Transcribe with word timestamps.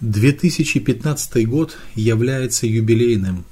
2015 0.00 1.46
год 1.46 1.76
является 1.94 2.66
юбилейным. 2.66 3.44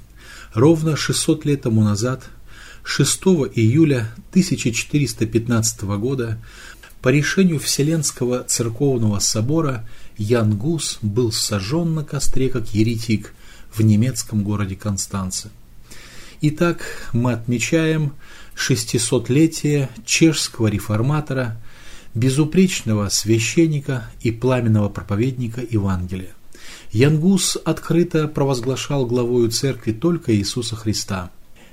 Ровно 0.53 0.95
600 0.95 1.45
лет 1.45 1.61
тому 1.61 1.83
назад, 1.83 2.23
6 2.83 3.21
июля 3.53 4.11
1415 4.31 5.81
года, 5.83 6.39
по 7.01 7.09
решению 7.09 7.59
Вселенского 7.59 8.43
церковного 8.43 9.19
собора 9.19 9.87
Ян 10.17 10.57
Гус 10.57 10.97
был 11.01 11.31
сожжен 11.31 11.93
на 11.93 12.03
костре 12.03 12.49
как 12.49 12.73
еретик 12.73 13.33
в 13.71 13.81
немецком 13.81 14.43
городе 14.43 14.75
Констанце. 14.75 15.49
Итак, 16.41 16.81
мы 17.13 17.33
отмечаем 17.33 18.13
600-летие 18.55 19.89
чешского 20.05 20.67
реформатора, 20.67 21.61
безупречного 22.15 23.09
священника 23.09 24.09
и 24.21 24.31
пламенного 24.31 24.89
проповедника 24.89 25.61
Евангелия. 25.61 26.33
Ян 26.91 27.19
Гус 27.19 27.57
открыто 27.63 28.27
провозглашал 28.27 29.05
главою 29.05 29.49
церкви 29.49 29.91
только 29.91 30.35
Иисуса 30.35 30.75
Христа. 30.75 31.31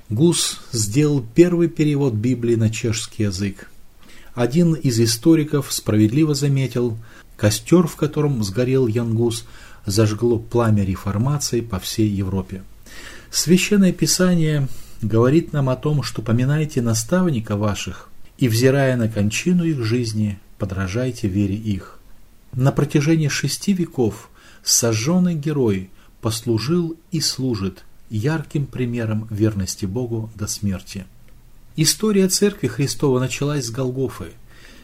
Гус 0.09 0.61
сделал 0.71 1.25
первый 1.35 1.67
перевод 1.67 2.13
Библии 2.13 2.55
на 2.55 2.69
чешский 2.69 3.23
язык. 3.23 3.69
Один 4.33 4.73
из 4.73 4.99
историков 4.99 5.73
справедливо 5.73 6.35
заметил, 6.35 6.97
костер, 7.35 7.87
в 7.87 7.95
котором 7.95 8.43
сгорел 8.43 8.87
Ян 8.87 9.15
Гус, 9.15 9.45
зажгло 9.85 10.37
пламя 10.37 10.83
реформации 10.83 11.61
по 11.61 11.79
всей 11.79 12.07
Европе. 12.07 12.61
Священное 13.31 13.91
Писание 13.91 14.67
говорит 15.01 15.53
нам 15.53 15.69
о 15.69 15.75
том, 15.75 16.03
что 16.03 16.21
поминайте 16.21 16.81
наставника 16.81 17.55
ваших 17.55 18.09
и, 18.37 18.47
взирая 18.47 18.95
на 18.95 19.09
кончину 19.09 19.63
их 19.63 19.83
жизни, 19.83 20.39
подражайте 20.57 21.27
вере 21.27 21.55
их. 21.55 21.99
На 22.53 22.71
протяжении 22.71 23.27
шести 23.27 23.73
веков 23.73 24.29
сожженный 24.63 25.35
герой 25.35 25.89
послужил 26.21 26.97
и 27.11 27.21
служит 27.21 27.83
ярким 28.09 28.65
примером 28.65 29.27
верности 29.29 29.85
Богу 29.85 30.29
до 30.35 30.47
смерти. 30.47 31.05
История 31.75 32.27
Церкви 32.27 32.67
Христова 32.67 33.19
началась 33.19 33.65
с 33.65 33.69
Голгофы. 33.69 34.31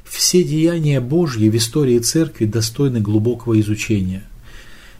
Все 0.03 0.43
деяния 0.43 0.99
Божьи 0.99 1.49
в 1.49 1.55
истории 1.55 1.99
Церкви 1.99 2.45
достойны 2.45 2.99
глубокого 2.99 3.59
изучения. 3.59 4.23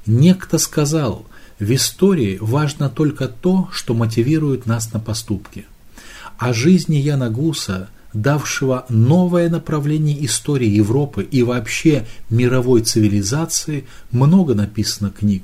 Некто 0.05 0.57
сказал, 0.57 1.25
в 1.59 1.73
истории 1.73 2.37
важно 2.41 2.89
только 2.89 3.27
то, 3.27 3.69
что 3.71 3.93
мотивирует 3.93 4.65
нас 4.65 4.91
на 4.91 4.99
поступки. 4.99 5.65
О 6.37 6.53
жизни 6.53 6.95
Яна 6.95 7.29
Гуса– 7.29 7.89
давшего 8.13 8.85
новое 8.89 9.49
направление 9.49 10.25
истории 10.25 10.67
Европы 10.67 11.23
и 11.23 11.43
вообще 11.43 12.05
мировой 12.29 12.81
цивилизации, 12.81 13.85
много 14.11 14.53
написано 14.53 15.11
книг. 15.11 15.43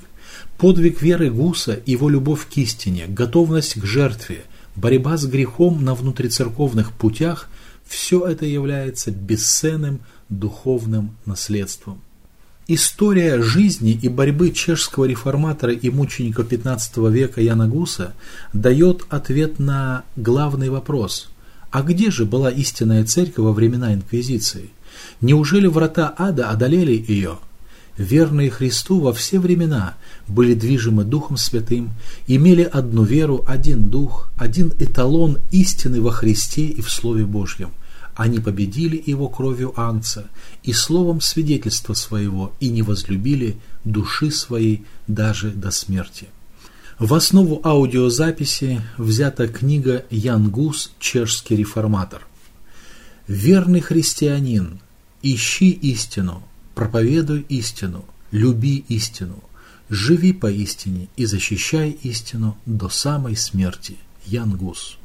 Подвиг 0.58 1.02
веры 1.02 1.30
Гуса, 1.30 1.80
его 1.86 2.10
любовь 2.10 2.48
к 2.48 2.58
истине, 2.58 3.06
готовность 3.08 3.80
к 3.80 3.86
жертве, 3.86 4.44
борьба 4.76 5.18
с 5.18 5.26
грехом 5.26 5.84
на 5.84 5.96
внутрицерковных 5.96 6.92
путях– 6.92 7.50
все 7.90 8.26
это 8.26 8.46
является 8.46 9.10
бесценным 9.10 10.02
духовным 10.30 11.16
наследством. 11.26 12.02
История 12.68 13.42
жизни 13.42 14.00
и 14.00 14.08
борьбы 14.08 14.52
чешского 14.52 15.06
реформатора 15.06 15.74
и 15.74 15.90
мученика 15.90 16.44
XV 16.44 17.12
века 17.12 17.42
Яна 17.42 17.68
Гуса 17.68 18.14
дает 18.54 19.06
ответ 19.10 19.58
на 19.58 20.04
главный 20.16 20.70
вопрос– 20.70 21.29
а 21.72 21.82
где 21.82 22.10
же 22.12 22.26
была 22.26 22.50
истинная 22.50 23.06
церковь 23.06 23.46
во 23.46 23.54
времена 23.54 23.94
Инквизиции? 23.94 24.70
Неужели 25.22 25.68
врата 25.68 26.14
ада 26.18 26.50
одолели 26.50 26.94
ее? 27.08 27.38
Верные 27.98 28.50
Христу 28.50 29.02
во 29.02 29.12
все 29.14 29.40
времена 29.40 29.96
были 30.28 30.54
движимы 30.54 31.04
Духом 31.04 31.36
Святым, 31.36 31.92
имели 32.28 32.64
одну 32.64 33.04
веру, 33.04 33.44
один 33.46 33.90
Дух, 33.90 34.32
один 34.38 34.72
эталон 34.80 35.38
истины 35.52 36.02
во 36.02 36.12
Христе 36.12 36.68
и 36.68 36.82
в 36.82 36.90
Слове 36.90 37.26
Божьем. 37.26 37.72
Они 38.16 38.40
победили 38.40 39.02
его 39.06 39.28
кровью 39.28 39.74
Ангца 39.80 40.28
и 40.64 40.74
словом 40.74 41.22
свидетельства 41.22 41.94
своего 41.94 42.54
и 42.60 42.70
не 42.70 42.82
возлюбили 42.82 43.58
души 43.84 44.32
своей 44.32 44.86
даже 45.08 45.52
до 45.52 45.72
смерти. 45.72 46.28
В 47.00 47.14
основу 47.14 47.62
аудиозаписи 47.64 48.82
взята 48.98 49.48
книга 49.48 50.04
Ян 50.10 50.50
Гус 50.50 50.92
«Чешский 51.00 51.56
реформатор». 51.56 52.28
«Верный 53.26 53.80
христианин, 53.80 54.82
ищи 55.22 55.70
истину, 55.70 56.44
проповедуй 56.76 57.46
истину, 57.48 58.04
люби 58.32 58.84
истину, 58.90 59.42
живи 59.90 60.34
по 60.34 60.52
истине 60.52 61.08
и 61.16 61.24
защищай 61.24 61.92
истину 62.04 62.58
до 62.66 62.90
самой 62.90 63.38
смерти». 63.38 63.98
Ян 64.26 64.58
Гус. 64.58 64.98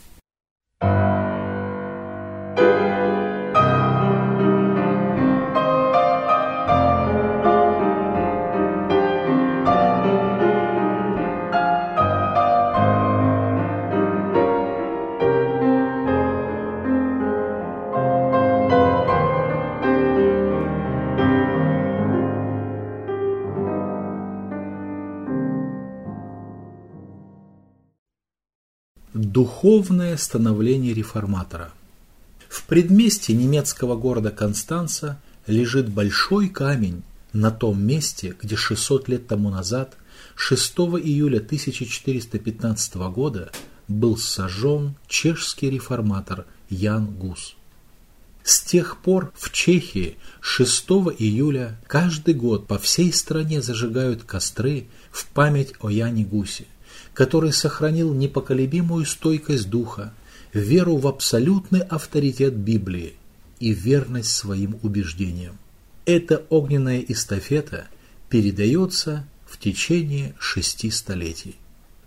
Духовное 29.35 30.17
становление 30.17 30.95
реформатора. 30.95 31.73
В 32.49 32.63
предместье 32.67 33.35
немецкого 33.35 33.97
города 33.97 34.31
Констанца 34.31 35.21
лежит 35.49 35.89
большой 35.89 36.49
камень 36.49 37.03
на 37.33 37.51
том 37.51 37.85
месте, 37.85 38.37
где 38.41 38.55
600 38.55 39.09
лет 39.09 39.27
тому 39.27 39.51
назад, 39.51 39.97
6 40.37 40.75
июля 41.03 41.39
1415 41.39 42.95
года, 43.13 43.51
был 43.89 44.17
сожжен 44.17 44.95
чешский 45.09 45.69
реформатор 45.69 46.47
Ян 46.71 47.07
Гус. 47.07 47.57
С 48.45 48.61
тех 48.61 48.99
пор 48.99 49.33
в 49.35 49.51
Чехии 49.51 50.17
6 50.43 50.85
июля 51.19 51.77
каждый 51.89 52.35
год 52.35 52.69
по 52.69 52.79
всей 52.79 53.13
стране 53.13 53.63
зажигают 53.63 54.23
костры 54.23 54.87
в 55.11 55.27
память 55.27 55.73
о 55.81 55.91
Яне 55.91 56.25
Гусе 56.25 56.67
который 57.15 57.53
сохранил 57.53 58.13
непоколебимую 58.13 59.07
стойкость 59.07 59.71
духа, 59.71 60.13
веру 60.53 60.97
в 60.97 61.07
абсолютный 61.07 61.81
авторитет 61.81 62.55
Библии 62.55 63.15
и 63.61 63.73
верность 63.73 64.33
своим 64.33 64.79
убеждениям. 64.83 65.57
Эта 66.05 66.45
огненная 66.51 67.01
эстафета 67.01 67.87
передается 68.29 69.27
в 69.47 69.59
течение 69.59 70.35
шести 70.39 70.91
столетий. 70.91 71.57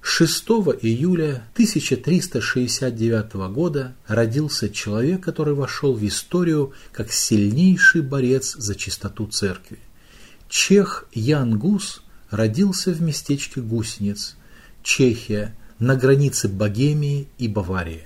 6 0.01 0.45
июля 0.81 1.43
1369 1.53 3.33
года 3.51 3.95
родился 4.07 4.69
человек, 4.69 5.21
который 5.23 5.53
вошел 5.53 5.93
в 5.93 6.05
историю 6.07 6.73
как 6.91 7.11
сильнейший 7.11 8.01
борец 8.01 8.55
за 8.55 8.75
чистоту 8.75 9.27
церкви. 9.27 9.79
Чех 10.47 11.07
Ян 11.13 11.57
Гус 11.57 12.03
родился 12.29 12.91
в 12.91 13.01
местечке 13.01 13.59
Гусениц, 13.59 14.37
Чехия, 14.87 15.53
на 15.79 15.97
границе 15.97 16.47
Богемии 16.47 17.27
и 17.37 17.49
Баварии. 17.49 18.03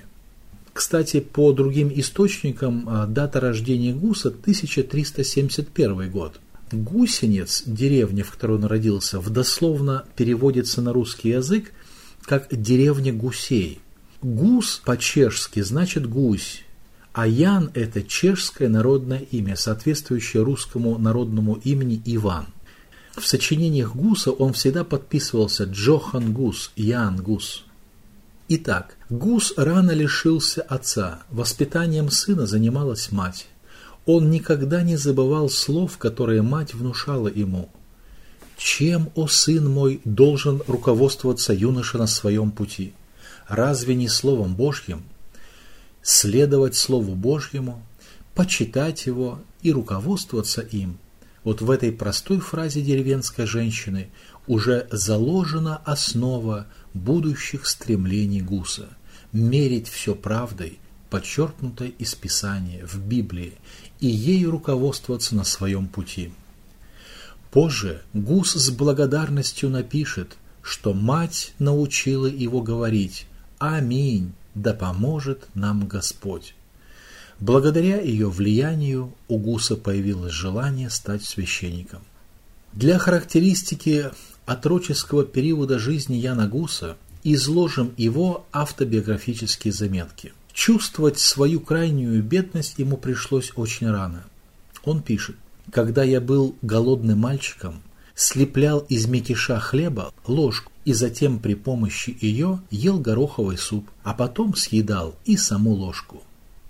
Кстати, 0.72 1.20
по 1.20 1.52
другим 1.52 1.92
источникам 1.94 2.88
а, 2.88 3.06
дата 3.06 3.38
рождения 3.38 3.94
Гуса 3.94 4.30
1371 4.30 6.10
год. 6.10 6.40
Гусенец, 6.72 7.62
деревня, 7.66 8.24
в 8.24 8.32
которой 8.32 8.58
он 8.58 8.64
родился, 8.64 9.20
в 9.20 9.30
дословно 9.30 10.06
переводится 10.16 10.82
на 10.82 10.92
русский 10.92 11.28
язык 11.28 11.70
как 12.22 12.48
«деревня 12.50 13.12
гусей». 13.12 13.78
Гус 14.20 14.82
по-чешски 14.84 15.60
значит 15.60 16.08
«гусь», 16.08 16.64
а 17.12 17.28
Ян– 17.28 17.70
это 17.74 18.02
чешское 18.02 18.68
народное 18.68 19.20
имя, 19.20 19.54
соответствующее 19.54 20.42
русскому 20.42 20.98
народному 20.98 21.60
имени 21.62 22.02
Иван– 22.04 22.46
в 23.16 23.26
сочинениях 23.26 23.94
Гуса 23.94 24.30
он 24.30 24.52
всегда 24.54 24.84
подписывался 24.84 25.64
Джохан 25.64 26.32
Гус, 26.32 26.72
Ян 26.76 27.16
Гус. 27.16 27.64
Итак, 28.48 28.96
Гус 29.10 29.54
рано 29.56 29.90
лишился 29.90 30.62
отца, 30.62 31.22
воспитанием 31.30 32.10
сына 32.10 32.46
занималась 32.46 33.12
мать. 33.12 33.48
Он 34.06 34.30
никогда 34.30 34.82
не 34.82 34.96
забывал 34.96 35.48
слов, 35.48 35.98
которые 35.98 36.42
мать 36.42 36.74
внушала 36.74 37.28
ему. 37.28 37.70
«Чем, 38.56 39.10
о 39.14 39.26
сын 39.26 39.68
мой, 39.68 40.00
должен 40.04 40.62
руководствоваться 40.66 41.52
юноша 41.52 41.98
на 41.98 42.06
своем 42.06 42.50
пути? 42.50 42.94
Разве 43.48 43.94
не 43.94 44.08
Словом 44.08 44.54
Божьим? 44.54 45.02
Следовать 46.02 46.76
Слову 46.76 47.14
Божьему, 47.14 47.82
почитать 48.34 49.06
его 49.06 49.40
и 49.62 49.72
руководствоваться 49.72 50.62
им– 50.62 50.98
Вот 51.44 51.60
в 51.60 51.70
этой 51.70 51.90
простой 51.90 52.38
фразе 52.38 52.82
деревенской 52.82 53.46
женщины 53.46 54.08
уже 54.46 54.86
заложена 54.90 55.76
основа 55.78 56.66
будущих 56.94 57.66
стремлений 57.66 58.40
Гуса– 58.40 58.88
мерить 59.32 59.88
все 59.88 60.14
правдой, 60.14 60.78
подчеркнутой 61.10 61.94
из 61.98 62.14
Писания, 62.14 62.86
в 62.86 62.98
Библии, 62.98 63.54
и 64.00 64.06
ей 64.06 64.46
руководствоваться 64.46 65.34
на 65.34 65.44
своем 65.44 65.88
пути. 65.88 66.32
Позже 67.50 68.02
Гус 68.14 68.52
с 68.52 68.70
благодарностью 68.70 69.68
напишет, 69.68 70.36
что 70.62 70.94
мать 70.94 71.54
научила 71.58 72.26
его 72.26 72.62
говорить 72.62 73.26
«Аминь, 73.58 74.32
да 74.54 74.74
поможет 74.74 75.48
нам 75.54 75.86
Господь». 75.88 76.54
Благодаря 77.40 78.00
ее 78.00 78.28
влиянию 78.28 79.12
у 79.28 79.38
Гуса 79.38 79.76
появилось 79.76 80.32
желание 80.32 80.90
стать 80.90 81.24
священником. 81.24 82.02
Для 82.72 82.98
характеристики 82.98 84.10
отроческого 84.46 85.24
периода 85.24 85.78
жизни 85.78 86.16
Яна 86.16 86.46
Гуса 86.46 86.96
изложим 87.24 87.92
его 87.96 88.46
автобиографические 88.52 89.72
заметки. 89.72 90.32
Чувствовать 90.52 91.18
свою 91.18 91.60
крайнюю 91.60 92.22
бедность 92.22 92.78
ему 92.78 92.96
пришлось 92.96 93.52
очень 93.56 93.90
рано. 93.90 94.24
Он 94.84 95.02
пишет, 95.02 95.36
«Когда 95.70 96.02
я 96.02 96.20
был 96.20 96.56
голодным 96.62 97.20
мальчиком, 97.20 97.82
слеплял 98.14 98.80
из 98.80 99.06
мякиша 99.06 99.58
хлеба 99.60 100.12
ложку 100.26 100.72
и 100.84 100.92
затем 100.92 101.38
при 101.38 101.54
помощи 101.54 102.16
ее 102.20 102.60
ел 102.70 102.98
гороховый 102.98 103.56
суп, 103.56 103.88
а 104.02 104.12
потом 104.14 104.54
съедал 104.54 105.14
и 105.24 105.36
саму 105.36 105.72
ложку. 105.72 106.22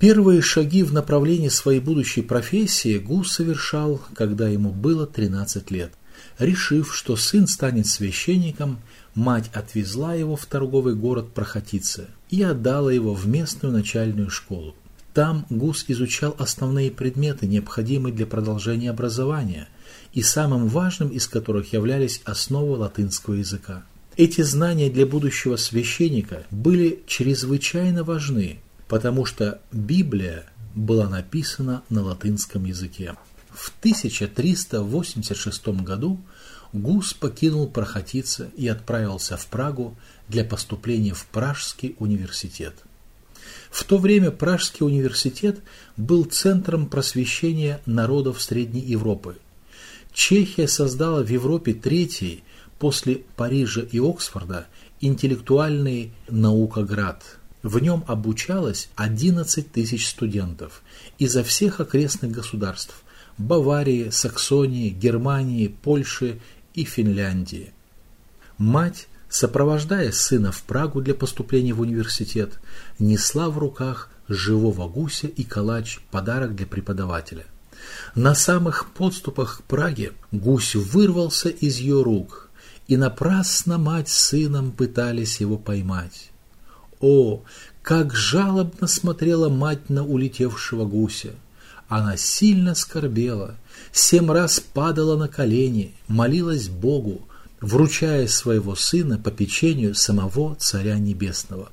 Первые 0.02 0.42
шаги 0.42 0.82
в 0.82 0.92
направлении 0.92 1.48
своей 1.48 1.78
будущей 1.78 2.22
профессии 2.22 2.98
Гус 2.98 3.30
совершал, 3.30 4.00
когда 4.14 4.48
ему 4.48 4.72
было 4.72 5.06
13 5.06 5.70
лет. 5.70 5.92
Решив, 6.40 6.92
что 6.92 7.14
сын 7.14 7.46
станет 7.46 7.86
священником, 7.86 8.80
мать 9.14 9.48
отвезла 9.54 10.16
его 10.16 10.34
в 10.34 10.44
торговый 10.46 10.96
город 10.96 11.32
Прохотице 11.32 12.08
и 12.30 12.42
отдала 12.42 12.90
его 12.90 13.14
в 13.14 13.28
местную 13.28 13.72
начальную 13.72 14.28
школу. 14.28 14.74
Там 15.14 15.46
Гус 15.50 15.84
изучал 15.86 16.34
основные 16.36 16.90
предметы, 16.90 17.46
необходимые 17.46 18.12
для 18.12 18.26
продолжения 18.26 18.90
образования, 18.90 19.68
и 20.12 20.20
самым 20.20 20.66
важным 20.66 21.10
из 21.10 21.28
которых 21.28 21.72
являлись 21.72 22.22
основы 22.24 22.76
латынского 22.76 23.34
языка. 23.34 23.84
Эти 24.16 24.40
знания 24.40 24.90
для 24.90 25.06
будущего 25.06 25.54
священника 25.54 26.42
были 26.50 27.04
чрезвычайно 27.06 28.02
важны, 28.02 28.58
потому 28.92 29.24
что 29.24 29.58
Библия 29.72 30.44
была 30.74 31.08
написана 31.08 31.82
на 31.88 32.02
латынском 32.02 32.66
языке. 32.66 33.14
В 33.48 33.72
1386 33.78 35.68
году 35.80 36.20
Гус 36.74 37.14
покинул 37.14 37.70
Прохотице 37.70 38.50
и 38.54 38.68
отправился 38.68 39.38
в 39.38 39.46
Прагу 39.46 39.96
для 40.28 40.44
поступления 40.44 41.14
в 41.14 41.24
Пражский 41.24 41.96
университет. 42.00 42.74
В 43.70 43.82
то 43.84 43.96
время 43.96 44.30
Пражский 44.30 44.84
университет 44.84 45.60
был 45.96 46.26
центром 46.26 46.84
просвещения 46.84 47.80
народов 47.86 48.42
Средней 48.42 48.82
Европы. 48.82 49.38
Чехия 50.12 50.68
создала 50.68 51.22
в 51.22 51.30
Европе 51.30 51.72
третий, 51.72 52.44
после 52.78 53.22
Парижа 53.36 53.80
и 53.80 53.98
Оксфорда, 53.98 54.66
интеллектуальный 55.00 56.12
наукоград– 56.28 57.24
в 57.62 57.78
нем 57.78 58.04
обучалось 58.08 58.88
11 58.96 59.70
тысяч 59.70 60.08
студентов 60.08 60.82
изо 61.18 61.44
всех 61.44 61.80
окрестных 61.80 62.32
государств– 62.32 62.94
Баварии, 63.38 64.10
Саксонии, 64.10 64.90
Германии, 64.90 65.68
Польши 65.68 66.40
и 66.74 66.84
Финляндии. 66.84 67.72
Мать, 68.58 69.08
сопровождая 69.28 70.12
сына 70.12 70.52
в 70.52 70.62
Прагу 70.64 71.00
для 71.00 71.14
поступления 71.14 71.72
в 71.72 71.80
университет, 71.80 72.58
несла 72.98 73.48
в 73.48 73.58
руках 73.58 74.10
живого 74.28 74.88
гуся 74.88 75.28
и 75.28 75.44
калач– 75.44 76.00
подарок 76.10 76.54
для 76.54 76.66
преподавателя. 76.66 77.46
На 78.14 78.34
самых 78.34 78.90
подступах 78.92 79.58
к 79.58 79.62
Праге 79.62 80.12
гусь 80.30 80.74
вырвался 80.74 81.48
из 81.48 81.78
ее 81.78 82.02
рук, 82.02 82.50
и 82.86 82.96
напрасно 82.96 83.78
мать 83.78 84.08
с 84.08 84.28
сыном 84.28 84.72
пытались 84.72 85.40
его 85.40 85.56
поймать. 85.56 86.31
О, 87.02 87.42
как 87.82 88.14
жалобно 88.14 88.86
смотрела 88.86 89.48
мать 89.48 89.90
на 89.90 90.06
улетевшего 90.06 90.86
гуся! 90.86 91.34
Она 91.88 92.16
сильно 92.16 92.74
скорбела, 92.74 93.56
семь 93.92 94.30
раз 94.30 94.60
падала 94.60 95.18
на 95.18 95.28
колени, 95.28 95.92
молилась 96.08 96.68
Богу, 96.68 97.22
вручая 97.60 98.28
своего 98.28 98.76
сына 98.76 99.18
по 99.18 99.30
печенью 99.30 99.94
самого 99.94 100.54
Царя 100.54 100.96
Небесного. 100.98 101.70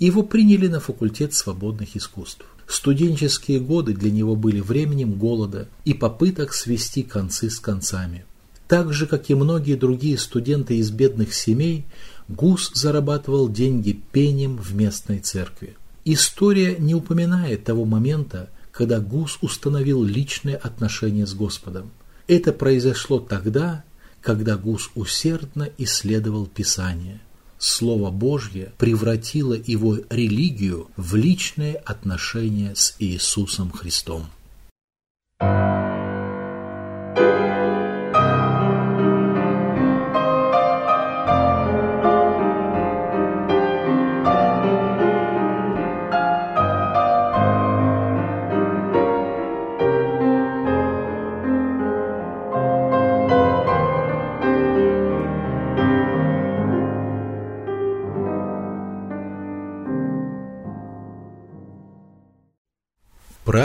Его 0.00 0.22
приняли 0.22 0.66
на 0.66 0.80
факультет 0.80 1.34
свободных 1.34 1.94
искусств. 1.94 2.44
Студенческие 2.66 3.60
годы 3.60 3.92
для 3.92 4.10
него 4.10 4.34
были 4.34 4.60
временем 4.60 5.12
голода 5.12 5.68
и 5.84 5.92
попыток 5.92 6.54
свести 6.54 7.02
концы 7.02 7.50
с 7.50 7.60
концами. 7.60 8.24
Так 8.66 8.92
же, 8.92 9.06
как 9.06 9.28
и 9.28 9.34
многие 9.34 9.74
другие 9.74 10.16
студенты 10.16 10.76
из 10.76 10.90
бедных 10.90 11.34
семей, 11.34 11.84
Гус 12.30 12.70
зарабатывал 12.74 13.48
деньги 13.48 14.00
пением 14.12 14.56
в 14.56 14.72
местной 14.72 15.18
церкви. 15.18 15.76
История 16.04 16.76
не 16.78 16.94
упоминает 16.94 17.64
того 17.64 17.84
момента, 17.84 18.48
когда 18.70 19.00
Гус 19.00 19.38
установил 19.40 20.04
личные 20.04 20.54
отношения 20.54 21.26
с 21.26 21.34
Господом. 21.34 21.90
Это 22.28 22.52
произошло 22.52 23.18
тогда, 23.18 23.82
когда 24.20 24.56
Гус 24.56 24.90
усердно 24.94 25.70
исследовал 25.76 26.46
Писание. 26.46 27.20
Слово 27.58 28.12
Божье 28.12 28.72
превратило 28.78 29.54
его 29.54 29.98
религию 30.08 30.88
в 30.96 31.16
личные 31.16 31.74
отношения 31.74 32.74
с 32.76 32.94
Иисусом 33.00 33.72
Христом. 33.72 34.26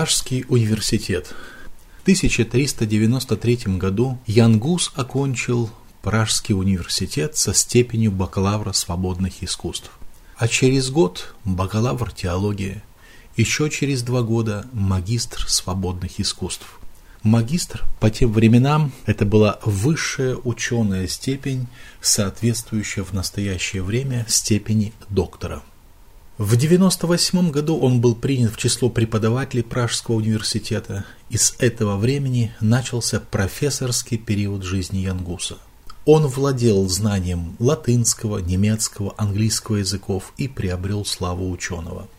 Пражский 0.05 0.45
университет. 0.49 1.33
В 1.97 2.01
1393 2.03 3.77
году 3.79 4.19
Ян 4.27 4.59
Гус 4.59 4.91
окончил 4.93 5.71
Пражский 6.03 6.53
университет 6.53 7.35
со 7.37 7.55
степенью 7.55 8.11
бакалавра 8.11 8.71
свободных 8.71 9.41
искусств. 9.41 9.89
А 10.37 10.47
через 10.47 10.91
год 10.91 11.33
бакалавр 11.43 12.11
теологии, 12.11 12.83
еще 13.35 13.67
через 13.71 14.03
два 14.03 14.21
года 14.21 14.67
магистр 14.73 15.43
свободных 15.49 16.19
искусств. 16.19 16.79
Магистр 17.23 17.83
по 17.99 18.11
тем 18.11 18.31
временам 18.31 18.91
это 19.07 19.25
была 19.25 19.57
высшая 19.65 20.35
ученая 20.35 21.07
степень, 21.07 21.65
соответствующая 21.99 23.03
в 23.03 23.13
настоящее 23.13 23.81
время 23.81 24.23
степени 24.29 24.93
доктора. 25.09 25.63
В 26.37 26.55
1998 26.55 27.49
году 27.49 27.79
он 27.79 28.01
был 28.01 28.13
принят 28.13 28.53
в 28.53 28.57
число 28.57 28.89
преподавателей 28.89 29.63
Пражского 29.63 30.15
университета, 30.15 31.05
и 31.29 31.37
с 31.37 31.55
этого 31.59 31.95
времени 31.95 32.53
начался 32.59 33.21
профессорский 33.21 34.17
период 34.17 34.63
жизни 34.63 34.97
Янгуса. 34.97 35.59
Он 36.03 36.27
владел 36.27 36.89
знанием 36.89 37.55
латынского, 37.59 38.39
немецкого, 38.39 39.15
английского 39.15 39.77
языков 39.77 40.33
и 40.35 40.49
приобрел 40.49 41.05
славу 41.05 41.49
ученого. 41.49 42.09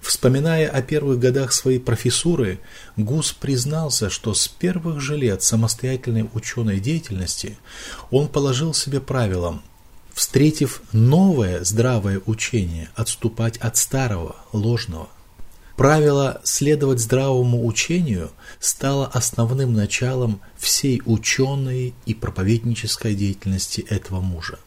Вспоминая 0.00 0.68
о 0.68 0.82
первых 0.82 1.20
годах 1.20 1.52
своей 1.52 1.78
профессуры, 1.78 2.58
Гус 2.96 3.32
признался, 3.32 4.10
что 4.10 4.34
с 4.34 4.48
первых 4.48 5.00
же 5.00 5.16
лет 5.16 5.44
самостоятельной 5.44 6.28
ученой 6.34 6.80
деятельности 6.80 7.56
он 8.10 8.26
положил 8.26 8.74
себе 8.74 9.00
правилом 9.00 9.62
встретив 10.20 10.82
новое 10.92 11.64
здравое 11.64 12.20
учение, 12.26 12.90
отступать 12.94 13.56
от 13.56 13.78
старого, 13.78 14.36
ложного. 14.52 15.08
Правило 15.78 16.42
следовать 16.44 17.00
здравому 17.00 17.64
учению 17.64 18.30
стало 18.58 19.06
основным 19.06 19.72
началом 19.72 20.42
всей 20.58 21.00
ученой 21.06 21.94
и 22.04 22.12
проповеднической 22.12 23.14
деятельности 23.14 23.80
этого 23.88 24.20
мужа. 24.20 24.58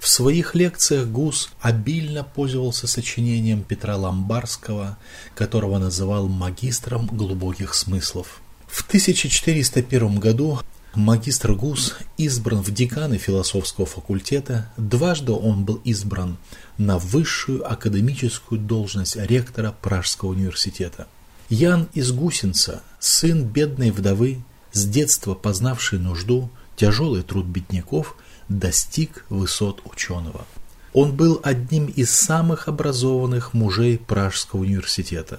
В 0.00 0.06
своих 0.06 0.54
лекциях 0.54 1.06
Гус 1.06 1.50
обильно 1.62 2.22
пользовался 2.22 2.86
сочинением 2.86 3.62
Петра 3.62 3.96
Ламбарского, 3.96 4.98
которого 5.34 5.78
называл 5.78 6.28
магистром 6.28 7.06
глубоких 7.06 7.72
смыслов. 7.72 8.42
В 8.66 8.86
1401 8.86 10.18
году 10.18 10.60
Магистр 10.94 11.52
Гус 11.52 11.94
избран 12.16 12.62
в 12.62 12.72
деканы 12.72 13.16
философского 13.16 13.86
факультета, 13.86 14.72
дважды 14.76 15.30
он 15.30 15.64
был 15.64 15.80
избран 15.84 16.36
на 16.78 16.98
высшую 16.98 17.70
академическую 17.70 18.60
должность 18.60 19.14
ректора 19.14 19.72
Пражского 19.82 20.30
университета. 20.30 21.06
Ян 21.48 21.88
из 21.94 22.10
Гусинца, 22.10 22.82
сын 22.98 23.44
бедной 23.44 23.92
вдовы, 23.92 24.42
с 24.72 24.84
детства 24.84 25.34
познавший 25.34 26.00
нужду, 26.00 26.50
тяжелый 26.74 27.22
труд 27.22 27.46
бедняков, 27.46 28.16
достиг 28.48 29.24
высот 29.28 29.82
ученого. 29.84 30.44
Он 30.92 31.14
был 31.14 31.40
одним 31.44 31.86
из 31.86 32.10
самых 32.10 32.66
образованных 32.66 33.54
мужей 33.54 33.96
Пражского 33.96 34.62
университета, 34.62 35.38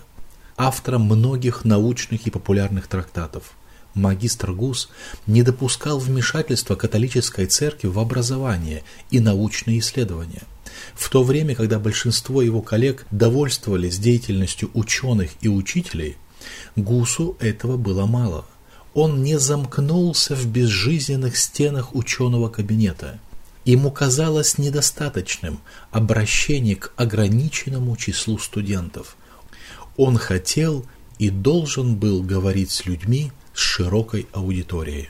автором 0.55 1.01
многих 1.01 1.65
научных 1.65 2.25
и 2.25 2.29
популярных 2.29 2.87
трактатов. 2.87 3.51
Магистр 3.93 4.51
Гус 4.51 4.89
не 5.27 5.43
допускал 5.43 5.99
вмешательства 5.99 6.75
католической 6.75 7.45
церкви 7.45 7.87
в 7.87 7.99
образование 7.99 8.83
и 9.09 9.19
научные 9.19 9.79
исследования. 9.79 10.43
В 10.95 11.09
то 11.09 11.23
время, 11.23 11.55
когда 11.55 11.79
большинство 11.79 12.41
его 12.41 12.61
коллег 12.61 13.05
довольствовались 13.11 13.99
деятельностью 13.99 14.71
ученых 14.73 15.31
и 15.41 15.47
учителей, 15.47 16.17
Гусу 16.75 17.37
этого 17.39 17.77
было 17.77 18.05
мало. 18.05 18.45
Он 18.93 19.23
не 19.23 19.37
замкнулся 19.37 20.35
в 20.35 20.45
безжизненных 20.47 21.37
стенах 21.37 21.95
ученого 21.95 22.49
кабинета– 22.49 23.19
Ему 23.63 23.91
казалось 23.91 24.57
недостаточным 24.57 25.59
обращение 25.91 26.75
к 26.75 26.93
ограниченному 26.95 27.95
числу 27.95 28.39
студентов. 28.39 29.15
Он 29.97 30.17
хотел 30.17 30.85
и 31.19 31.29
должен 31.29 31.95
был 31.95 32.23
говорить 32.23 32.71
с 32.71 32.85
людьми 32.85 33.31
широкой 33.61 34.27
аудиторией. 34.33 35.09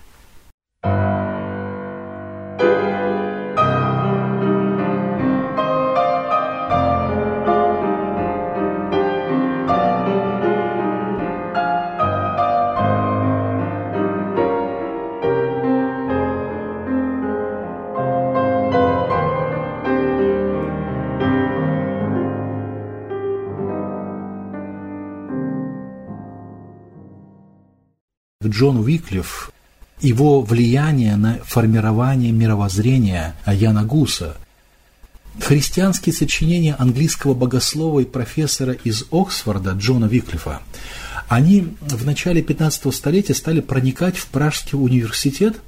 Джон 28.47 28.77
Уиклиф, 28.77 29.51
его 29.99 30.41
влияние 30.41 31.15
на 31.15 31.39
формирование 31.45 32.31
мировоззрения 32.31 33.35
Яна 33.45 33.83
Гуса, 33.83 34.37
христианские 35.39 36.13
сочинения 36.13 36.75
английского 36.75 37.33
богослова 37.33 38.01
и 38.01 38.05
профессора 38.05 38.73
из 38.73 39.05
Оксфорда 39.11 39.71
Джона 39.71 40.05
Виклифа, 40.05 40.61
они 41.27 41.75
в 41.79 42.05
начале 42.05 42.41
15 42.41 42.93
столетия 42.93 43.33
стали 43.33 43.61
проникать 43.61 44.17
в 44.17 44.27
Пражский 44.27 44.77
университет 44.77 45.61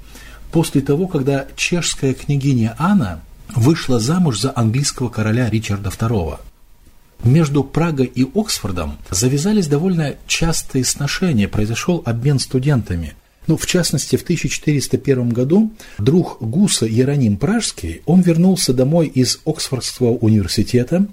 после 0.52 0.82
того, 0.82 1.08
когда 1.08 1.48
чешская 1.56 2.14
княгиня 2.14 2.76
Анна 2.78 3.22
вышла 3.56 4.00
замуж 4.00 4.40
за 4.40 4.52
английского 4.56 5.10
короля 5.10 5.50
Ричарда 5.50 5.90
II. 5.90 6.40
Между 7.24 7.64
Прагой 7.64 8.12
и 8.14 8.28
Оксфордом 8.36 8.98
завязались 9.10 9.68
довольно 9.68 10.16
частые 10.28 10.84
сношения, 10.84 11.48
произошел 11.48 12.02
обмен 12.06 12.38
студентами. 12.38 13.14
Ну, 13.48 13.56
в 13.56 13.66
частности, 13.66 14.18
в 14.18 14.24
1401 14.24 15.30
году 15.30 15.72
друг 15.98 16.38
Гуса 16.42 16.88
Иероним 16.88 17.38
Пражский, 17.38 18.02
он 18.06 18.22
вернулся 18.22 18.74
домой 18.74 19.08
из 19.08 19.40
Оксфордского 19.46 20.12
университета. 20.12 21.08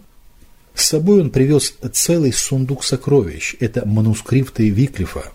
С 0.75 0.87
собой 0.87 1.21
он 1.21 1.31
привез 1.31 1.75
целый 1.93 2.33
сундук 2.33 2.85
сокровищ, 2.85 3.55
это 3.61 3.87
манускрипты 3.87 4.69
Виклифа. 4.69 5.31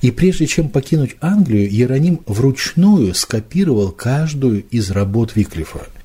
И 0.00 0.10
прежде 0.10 0.46
чем 0.46 0.68
покинуть 0.68 1.16
Англию, 1.20 1.68
Иероним 1.68 2.20
вручную 2.26 3.14
скопировал 3.14 3.92
каждую 3.92 4.64
из 4.64 4.90
работ 4.90 5.36
Виклифа– 5.36 5.86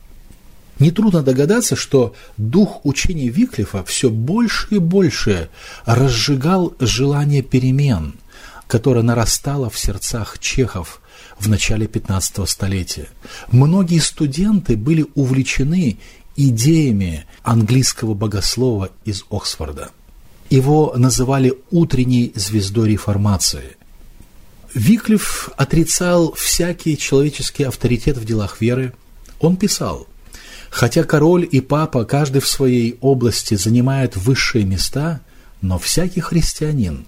Нетрудно 0.80 1.22
догадаться, 1.22 1.76
что 1.76 2.16
дух 2.38 2.86
учения 2.86 3.30
Виклифа 3.30 3.84
все 3.84 4.10
больше 4.10 4.68
и 4.76 4.80
больше 4.80 5.50
разжигал 5.86 6.74
желание 6.80 7.44
перемен, 7.44 8.16
которое 8.68 9.04
нарастало 9.04 9.70
в 9.70 9.78
сердцах 9.78 10.40
чехов 10.40 11.02
в 11.38 11.48
начале 11.48 11.88
15 11.88 12.50
столетия. 12.50 13.08
Многие 13.52 14.00
студенты 14.00 14.76
были 14.76 15.06
увлечены 15.14 16.00
идеями 16.36 17.26
английского 17.44 18.16
богослова 18.16 18.90
из 19.06 19.26
Оксфорда. 19.30 19.92
Его 20.50 20.94
называли 20.96 21.54
утренней 21.70 22.32
звездой 22.36 22.90
реформации. 22.90 23.78
Виклиф 24.74 25.50
отрицал 25.56 26.34
всякий 26.34 26.98
человеческий 26.98 27.64
авторитет 27.64 28.18
в 28.18 28.26
делах 28.26 28.60
веры. 28.60 28.94
Он 29.40 29.56
писал– 29.56 30.08
Хотя 30.74 31.04
король 31.04 31.48
и 31.50 31.62
папа, 31.62 32.04
каждый 32.04 32.42
в 32.42 32.48
своей 32.48 32.98
области, 33.00 33.54
занимают 33.54 34.18
высшие 34.18 34.66
места, 34.66 35.22
но 35.62 35.78
всякий 35.78 36.20
христианин 36.20 37.06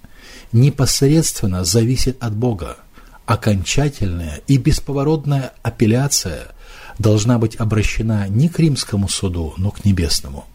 непосредственно 0.52 1.64
зависит 1.64 2.16
от 2.22 2.32
Бога. 2.32 2.76
Окончательная 3.26 4.40
и 4.46 4.56
бесповоротная 4.56 5.52
апелляция 5.64 6.46
должна 7.00 7.40
быть 7.40 7.56
обращена 7.56 8.28
не 8.28 8.48
к 8.48 8.60
римскому 8.60 9.08
суду, 9.08 9.52
но 9.56 9.72
к 9.72 9.84
небесному. 9.84 10.46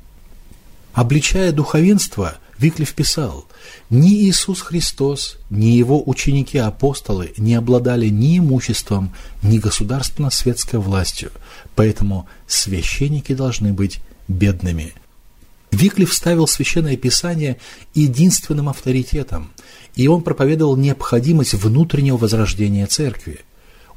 Обличая 0.94 1.52
духовенство, 1.52 2.36
Виклев 2.62 2.94
писал, 2.94 3.48
«Ни 3.90 4.30
Иисус 4.30 4.62
Христос, 4.62 5.40
ни 5.50 5.70
его 5.70 6.08
ученики-апостолы 6.08 7.34
не 7.38 7.56
обладали 7.56 8.08
ни 8.08 8.38
имуществом, 8.38 9.16
ни 9.42 9.58
государственно-светской 9.58 10.80
властью, 10.80 11.32
поэтому 11.76 12.30
священники 12.46 13.34
должны 13.34 13.74
быть 13.74 14.00
бедными». 14.28 14.94
Виклев 15.72 16.14
ставил 16.14 16.48
Священное 16.48 16.98
Писание 16.98 17.58
единственным 17.96 18.70
авторитетом, 18.70 19.52
и 19.96 20.08
он 20.08 20.22
проповедовал 20.22 20.76
необходимость 20.78 21.56
внутреннего 21.56 22.18
возрождения 22.18 22.86
Церкви. 22.86 23.40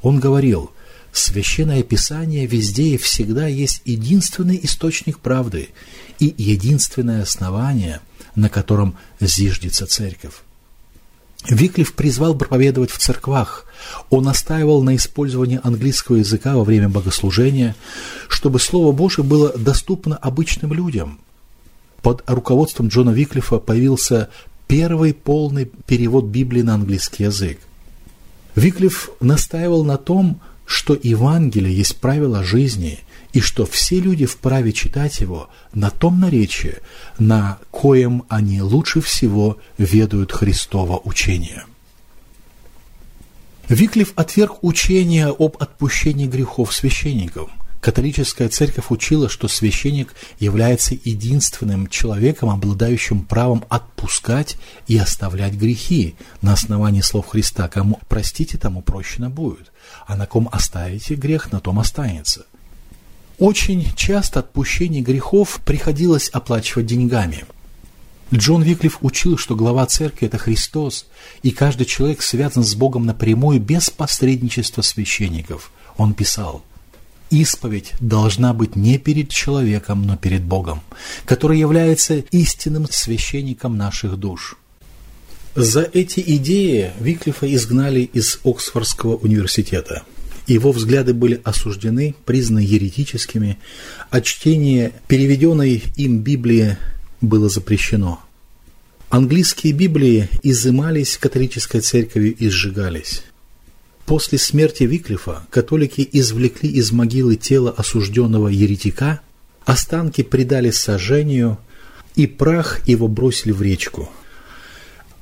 Он 0.00 0.20
говорил, 0.20 0.70
Священное 1.12 1.82
Писание 1.82 2.46
везде 2.46 2.94
и 2.94 2.96
всегда 2.96 3.46
есть 3.46 3.82
единственный 3.84 4.58
источник 4.62 5.18
правды 5.18 5.68
и 6.18 6.34
единственное 6.38 7.20
основание– 7.20 8.00
на 8.34 8.48
котором 8.48 8.96
зиждется 9.20 9.86
церковь. 9.86 10.34
Виклиф 11.48 11.94
призвал 11.94 12.34
проповедовать 12.34 12.90
в 12.90 12.98
церквах. 12.98 13.66
Он 14.08 14.24
настаивал 14.24 14.82
на 14.82 14.96
использовании 14.96 15.60
английского 15.62 16.16
языка 16.16 16.56
во 16.56 16.64
время 16.64 16.88
богослужения, 16.88 17.76
чтобы 18.28 18.58
Слово 18.58 18.92
Божие 18.92 19.24
было 19.24 19.52
доступно 19.56 20.16
обычным 20.16 20.72
людям. 20.72 21.20
Под 22.00 22.22
руководством 22.26 22.88
Джона 22.88 23.10
Виклифа 23.10 23.58
появился 23.58 24.30
первый 24.66 25.12
полный 25.12 25.70
перевод 25.86 26.24
Библии 26.24 26.62
на 26.62 26.74
английский 26.74 27.24
язык. 27.24 27.58
Виклиф 28.54 29.10
настаивал 29.20 29.84
на 29.84 29.98
том, 29.98 30.40
что 30.64 30.98
Евангелие 31.00 31.76
есть 31.76 31.96
правило 31.96 32.42
жизни– 32.42 33.00
и 33.34 33.40
что 33.40 33.66
все 33.66 33.98
люди 33.98 34.26
вправе 34.26 34.72
читать 34.72 35.20
его 35.20 35.50
на 35.74 35.90
том 35.90 36.20
наречии, 36.20 36.76
на 37.18 37.58
коем 37.72 38.22
они 38.28 38.62
лучше 38.62 39.00
всего 39.00 39.58
ведают 39.76 40.30
Христово 40.32 41.00
учение. 41.04 41.64
Виклев 43.68 44.12
отверг 44.14 44.62
учение 44.62 45.34
об 45.36 45.56
отпущении 45.58 46.26
грехов 46.26 46.72
священников. 46.72 47.50
Католическая 47.80 48.48
церковь 48.48 48.86
учила, 48.90 49.28
что 49.28 49.48
священник 49.48 50.14
является 50.38 50.94
единственным 50.94 51.88
человеком, 51.88 52.50
обладающим 52.50 53.24
правом 53.24 53.64
отпускать 53.68 54.56
и 54.86 54.96
оставлять 54.96 55.54
грехи 55.54 56.14
на 56.40 56.52
основании 56.52 57.00
слов 57.00 57.26
Христа. 57.26 57.68
Кому 57.68 57.98
простите, 58.08 58.58
тому 58.58 58.80
прощено 58.80 59.28
будет, 59.28 59.72
а 60.06 60.16
на 60.16 60.26
ком 60.26 60.48
оставите 60.52 61.14
грех, 61.14 61.50
на 61.52 61.60
том 61.60 61.80
останется. 61.80 62.46
Очень 63.38 63.86
часто 63.96 64.40
отпущение 64.40 65.02
грехов 65.02 65.60
приходилось 65.64 66.28
оплачивать 66.28 66.86
деньгами. 66.86 67.44
Джон 68.32 68.62
Виклиф 68.62 68.98
учил, 69.00 69.36
что 69.36 69.54
глава 69.54 69.86
церкви– 69.86 70.26
это 70.28 70.38
Христос, 70.38 71.06
и 71.42 71.50
каждый 71.50 71.84
человек 71.84 72.22
связан 72.22 72.64
с 72.64 72.74
Богом 72.74 73.06
напрямую 73.06 73.60
без 73.60 73.90
посредничества 73.90 74.82
священников. 74.82 75.72
Он 75.96 76.14
писал, 76.14 76.62
«Исповедь 77.30 77.92
должна 78.00 78.54
быть 78.54 78.76
не 78.76 78.98
перед 78.98 79.30
человеком, 79.30 80.02
но 80.06 80.16
перед 80.16 80.42
Богом, 80.42 80.80
который 81.26 81.58
является 81.58 82.16
истинным 82.16 82.86
священником 82.90 83.76
наших 83.76 84.16
душ». 84.16 84.56
За 85.54 85.82
эти 85.82 86.20
идеи 86.20 86.92
Виклифа 86.98 87.52
изгнали 87.52 88.00
из 88.00 88.40
Оксфордского 88.44 89.16
университета. 89.16 90.02
Его 90.46 90.72
взгляды 90.72 91.14
были 91.14 91.40
осуждены, 91.42 92.14
признаны 92.26 92.60
еретическими, 92.60 93.58
а 94.10 94.20
чтение 94.20 94.92
переведенной 95.08 95.82
им 95.96 96.18
Библии 96.18 96.76
было 97.22 97.48
запрещено. 97.48 98.20
Английские 99.08 99.72
Библии 99.72 100.28
изымались 100.42 101.16
католической 101.16 101.80
церковью 101.80 102.34
и 102.36 102.48
сжигались. 102.48 103.22
После 104.04 104.38
смерти 104.38 104.82
Виклифа 104.82 105.46
католики 105.48 106.06
извлекли 106.12 106.68
из 106.68 106.92
могилы 106.92 107.36
тело 107.36 107.70
осужденного 107.70 108.48
еретика, 108.48 109.20
останки 109.64 110.22
предали 110.22 110.70
сожжению, 110.70 111.58
и 112.16 112.26
прах 112.26 112.86
его 112.86 113.08
бросили 113.08 113.52
в 113.52 113.62
речку. 113.62 114.10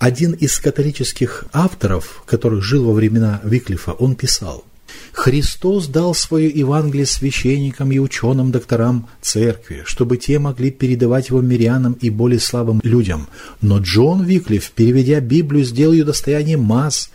Один 0.01 0.33
из 0.33 0.59
католических 0.59 1.45
авторов, 1.53 2.25
который 2.27 2.61
жил 2.61 2.85
во 2.85 2.93
времена 2.93 3.41
Виклифа, 3.45 3.93
он 3.93 4.17
писал– 4.17 4.65
Христос 5.13 5.87
дал 5.87 6.15
свое 6.15 6.49
Евангелие 6.49 7.07
священникам 7.07 7.93
и 7.93 7.99
ученым 7.99 8.51
докторам 8.51 9.09
церкви, 9.21 9.83
чтобы 9.85 10.17
те 10.17 10.39
могли 10.39 10.71
передавать 10.71 11.29
его 11.29 11.41
мирянам 11.41 11.93
и 11.95 12.11
более 12.11 12.41
слабым 12.41 12.81
людям. 12.83 13.29
Но 13.61 13.79
Джон 13.79 14.25
Виклиф, 14.25 14.71
переведя 14.71 15.21
Библию, 15.21 15.65
сделал 15.65 15.93
ее 15.93 16.05
достоянием 16.05 16.61
масс, 16.61 17.11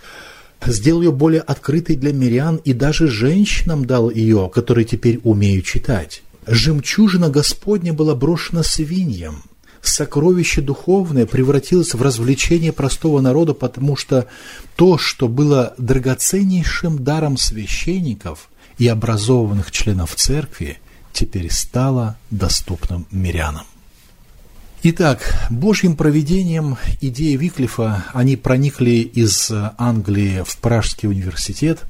сделал 0.65 1.01
ее 1.01 1.11
более 1.11 1.41
открытой 1.41 1.95
для 1.95 2.13
мирян 2.13 2.57
и 2.63 2.73
даже 2.73 3.07
женщинам 3.07 3.85
дал 3.85 4.09
ее, 4.09 4.49
которые 4.53 4.85
теперь 4.85 5.19
умеют 5.23 5.65
читать. 5.65 6.23
Жемчужина 6.45 7.29
Господня 7.29 7.93
была 7.93 8.15
брошена 8.15 8.63
свиньям– 8.63 9.43
сокровище 9.87 10.61
духовное 10.61 11.25
превратилось 11.25 11.93
в 11.93 12.01
развлечение 12.01 12.71
простого 12.71 13.21
народа, 13.21 13.53
потому 13.53 13.95
что 13.95 14.27
то, 14.75 14.97
что 14.97 15.27
было 15.27 15.73
драгоценнейшим 15.77 17.03
даром 17.03 17.37
священников 17.37 18.49
и 18.77 18.87
образованных 18.87 19.71
членов 19.71 20.15
церкви, 20.15 20.79
теперь 21.13 21.51
стало 21.51 22.17
доступным 22.29 23.07
мирянам. 23.11 23.65
Итак, 24.83 25.47
Божьим 25.49 25.95
проведением 25.95 26.77
идеи 27.01 27.35
Виклифа, 27.35 28.05
они 28.13 28.35
проникли 28.35 28.99
из 28.99 29.51
Англии 29.77 30.43
в 30.45 30.57
Пражский 30.57 31.09
университет– 31.09 31.79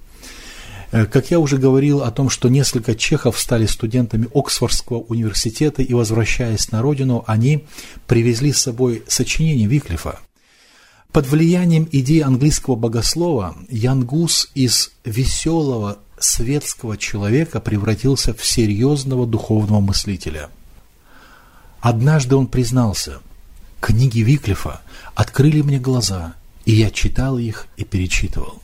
как 0.91 1.32
я 1.32 1.39
уже 1.39 1.58
говорил 1.58 2.01
о 2.01 2.12
том, 2.12 2.29
что 2.29 2.50
несколько 2.50 2.96
чехов 2.96 3.39
стали 3.39 3.65
студентами 3.65 4.27
Оксфордского 4.34 5.00
университета 5.00 5.82
и, 5.82 5.94
возвращаясь 5.94 6.72
на 6.72 6.82
родину, 6.82 7.24
они 7.27 7.65
привезли 8.08 8.53
с 8.53 8.62
собой 8.62 9.03
сочинение 9.08 9.67
Виклифа. 9.67 10.20
Под 11.12 11.27
влиянием 11.27 11.88
идеи 11.91 12.22
английского 12.22 12.75
богослова 12.75 13.56
Ян 13.70 14.06
Гус 14.06 14.50
из 14.53 14.91
веселого 15.03 16.00
светского 16.20 16.98
человека 16.98 17.60
превратился 17.60 18.34
в 18.34 18.46
серьезного 18.46 19.25
духовного 19.25 19.79
мыслителя. 19.82 20.50
Однажды 21.79 22.36
он 22.36 22.48
признался, 22.48 23.20
книги 23.82 24.20
Виклифа 24.20 24.82
открыли 25.15 25.62
мне 25.62 25.79
глаза, 25.79 26.36
и 26.65 26.74
я 26.74 26.89
читал 26.89 27.38
их 27.38 27.67
и 27.77 27.84
перечитывал. 27.84 28.62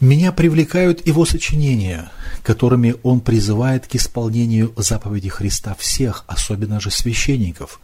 Меня 0.00 0.30
привлекают 0.30 1.06
его 1.06 1.24
сочинения, 1.24 2.10
которыми 2.42 2.96
он 3.02 3.20
призывает 3.20 3.86
к 3.86 3.94
исполнению 3.94 4.74
заповеди 4.76 5.30
Христа 5.30 5.74
всех, 5.78 6.24
особенно 6.26 6.80
же 6.80 6.90
священников, 6.90 7.80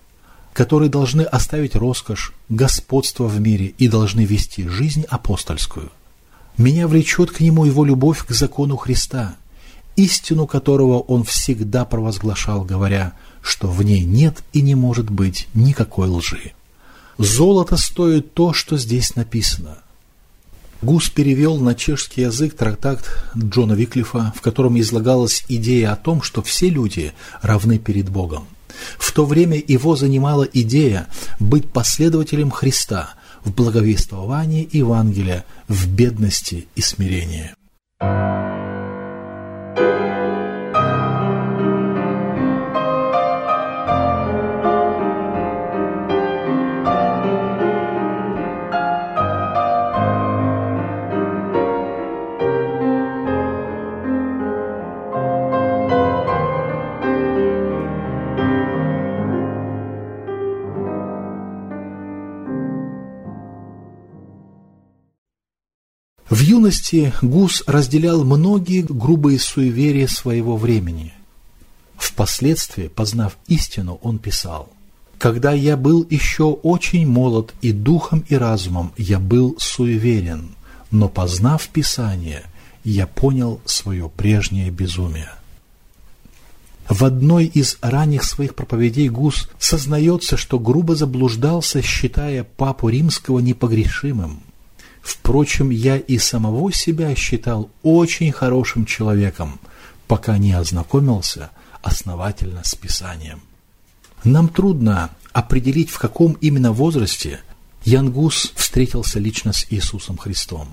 которые 0.52 0.90
должны 0.90 1.22
оставить 1.22 1.74
роскошь, 1.74 2.34
господство 2.50 3.24
в 3.24 3.40
мире 3.40 3.72
и 3.78 3.88
должны 3.88 4.26
вести 4.26 4.68
жизнь 4.68 5.04
апостольскую. 5.08 5.90
Меня 6.58 6.86
влечет 6.86 7.30
к 7.30 7.40
нему 7.40 7.64
его 7.64 7.82
любовь 7.82 8.26
к 8.26 8.30
закону 8.32 8.76
Христа, 8.76 9.36
истину 9.96 10.46
которого 10.46 10.98
он 10.98 11.24
всегда 11.24 11.86
провозглашал, 11.86 12.62
говоря, 12.62 13.14
что 13.40 13.68
в 13.68 13.82
ней 13.82 14.04
нет 14.04 14.42
и 14.52 14.60
не 14.60 14.74
может 14.74 15.08
быть 15.08 15.48
никакой 15.54 16.08
лжи. 16.08 16.52
Золото 17.16 17.78
стоит 17.78 18.34
то, 18.34 18.52
что 18.52 18.76
здесь 18.76 19.16
написано– 19.16 19.78
Гус 20.82 21.10
перевел 21.10 21.58
на 21.58 21.76
чешский 21.76 22.22
язык 22.22 22.54
трактат 22.54 23.08
Джона 23.36 23.74
Виклифа, 23.74 24.32
в 24.36 24.40
котором 24.40 24.78
излагалась 24.80 25.44
идея 25.48 25.92
о 25.92 25.96
том, 25.96 26.22
что 26.22 26.42
все 26.42 26.68
люди 26.68 27.12
равны 27.40 27.78
перед 27.78 28.08
Богом. 28.08 28.48
В 28.98 29.12
то 29.12 29.24
время 29.24 29.62
его 29.64 29.94
занимала 29.94 30.42
идея 30.42 31.06
быть 31.38 31.70
последователем 31.70 32.50
Христа 32.50 33.10
в 33.44 33.52
благовествовании 33.52 34.68
Евангелия, 34.72 35.44
в 35.68 35.88
бедности 35.88 36.66
и 36.74 36.80
смирении. 36.80 37.54
В 38.00 38.41
юности 66.62 67.12
Гус 67.22 67.64
разделял 67.66 68.24
многие 68.24 68.82
грубые 68.82 69.40
суеверия 69.40 70.06
своего 70.06 70.56
времени. 70.56 71.12
Впоследствии, 71.96 72.86
познав 72.86 73.36
истину, 73.48 73.98
он 74.02 74.18
писал 74.18 74.68
«Когда 75.18 75.52
я 75.52 75.76
был 75.76 76.06
еще 76.08 76.44
очень 76.44 77.06
молод 77.06 77.52
и 77.62 77.72
духом 77.72 78.24
и 78.28 78.36
разумом, 78.36 78.92
я 78.96 79.18
был 79.18 79.56
суеверен, 79.58 80.54
но 80.92 81.08
познав 81.08 81.68
Писание, 81.68 82.44
я 82.84 83.08
понял 83.08 83.60
свое 83.64 84.08
прежнее 84.08 84.70
безумие». 84.70 85.30
В 86.88 87.04
одной 87.04 87.46
из 87.46 87.78
ранних 87.80 88.22
своих 88.22 88.54
проповедей 88.54 89.08
Гус 89.08 89.48
сознается, 89.58 90.36
что 90.36 90.60
грубо 90.60 90.94
заблуждался, 90.94 91.82
считая 91.82 92.44
Папу 92.44 92.88
Римского 92.88 93.40
непогрешимым– 93.40 94.42
Впрочем, 95.02 95.70
я 95.70 95.96
и 95.96 96.16
самого 96.18 96.72
себя 96.72 97.14
считал 97.14 97.68
очень 97.82 98.32
хорошим 98.32 98.86
человеком, 98.86 99.58
пока 100.06 100.38
не 100.38 100.52
ознакомился 100.52 101.50
основательно 101.82 102.62
с 102.64 102.74
Писанием. 102.76 103.42
Нам 104.24 104.48
трудно 104.48 105.10
определить, 105.32 105.90
в 105.90 105.98
каком 105.98 106.34
именно 106.34 106.72
возрасте 106.72 107.40
Янгус 107.84 108.52
встретился 108.54 109.18
лично 109.18 109.52
с 109.52 109.66
Иисусом 109.70 110.16
Христом. 110.16 110.68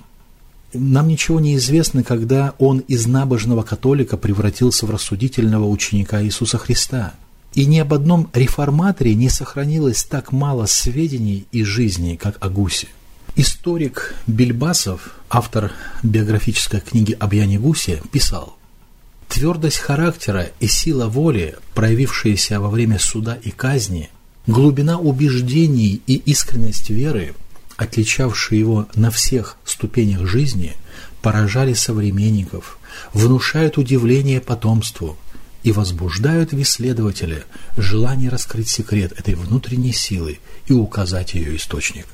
Нам 0.74 1.08
ничего 1.08 1.40
не 1.40 1.56
известно, 1.56 2.04
когда 2.04 2.54
он 2.60 2.80
из 2.80 3.08
набожного 3.08 3.64
католика 3.64 4.18
превратился 4.18 4.86
в 4.86 4.92
рассудительного 4.92 5.68
ученика 5.68 6.24
Иисуса 6.24 6.60
Христа. 6.60 7.14
И 7.56 7.66
ни 7.66 7.80
об 7.80 7.96
одном 7.96 8.30
реформаторе 8.34 9.16
не 9.16 9.30
сохранилось 9.30 10.04
так 10.04 10.32
мало 10.32 10.68
сведений 10.68 11.48
и 11.52 11.64
жизни, 11.64 12.16
как 12.16 12.38
о 12.46 12.50
Гусе. 12.50 12.90
Историк 13.42 14.16
Бельбасов, 14.28 15.12
автор 15.30 15.72
биографической 16.04 16.82
книги 16.82 17.16
об 17.18 17.32
Яне 17.32 17.58
Гусе, 17.58 18.04
писал 18.12 18.58
«Твердость 19.30 19.78
характера 19.78 20.50
и 20.60 20.68
сила 20.68 21.08
воли, 21.08 21.56
проявившиеся 21.74 22.60
во 22.60 22.70
время 22.70 23.00
суда 23.00 23.40
и 23.42 23.52
казни, 23.52 24.10
глубина 24.46 25.00
убеждений 25.00 26.02
и 26.06 26.16
искренность 26.16 26.90
веры, 26.90 27.34
отличавшие 27.78 28.60
его 28.60 28.90
на 28.96 29.10
всех 29.10 29.56
ступенях 29.64 30.28
жизни, 30.28 30.76
поражали 31.22 31.72
современников, 31.72 32.78
внушают 33.14 33.78
удивление 33.78 34.42
потомству 34.42 35.18
и 35.64 35.72
возбуждают 35.72 36.52
в 36.52 36.62
исследователя 36.62 37.46
желание 37.78 38.30
раскрыть 38.30 38.68
секрет 38.68 39.14
этой 39.18 39.36
внутренней 39.36 39.94
силы 39.94 40.40
и 40.68 40.74
указать 40.74 41.36
ее 41.36 41.56
источник. 41.56 42.06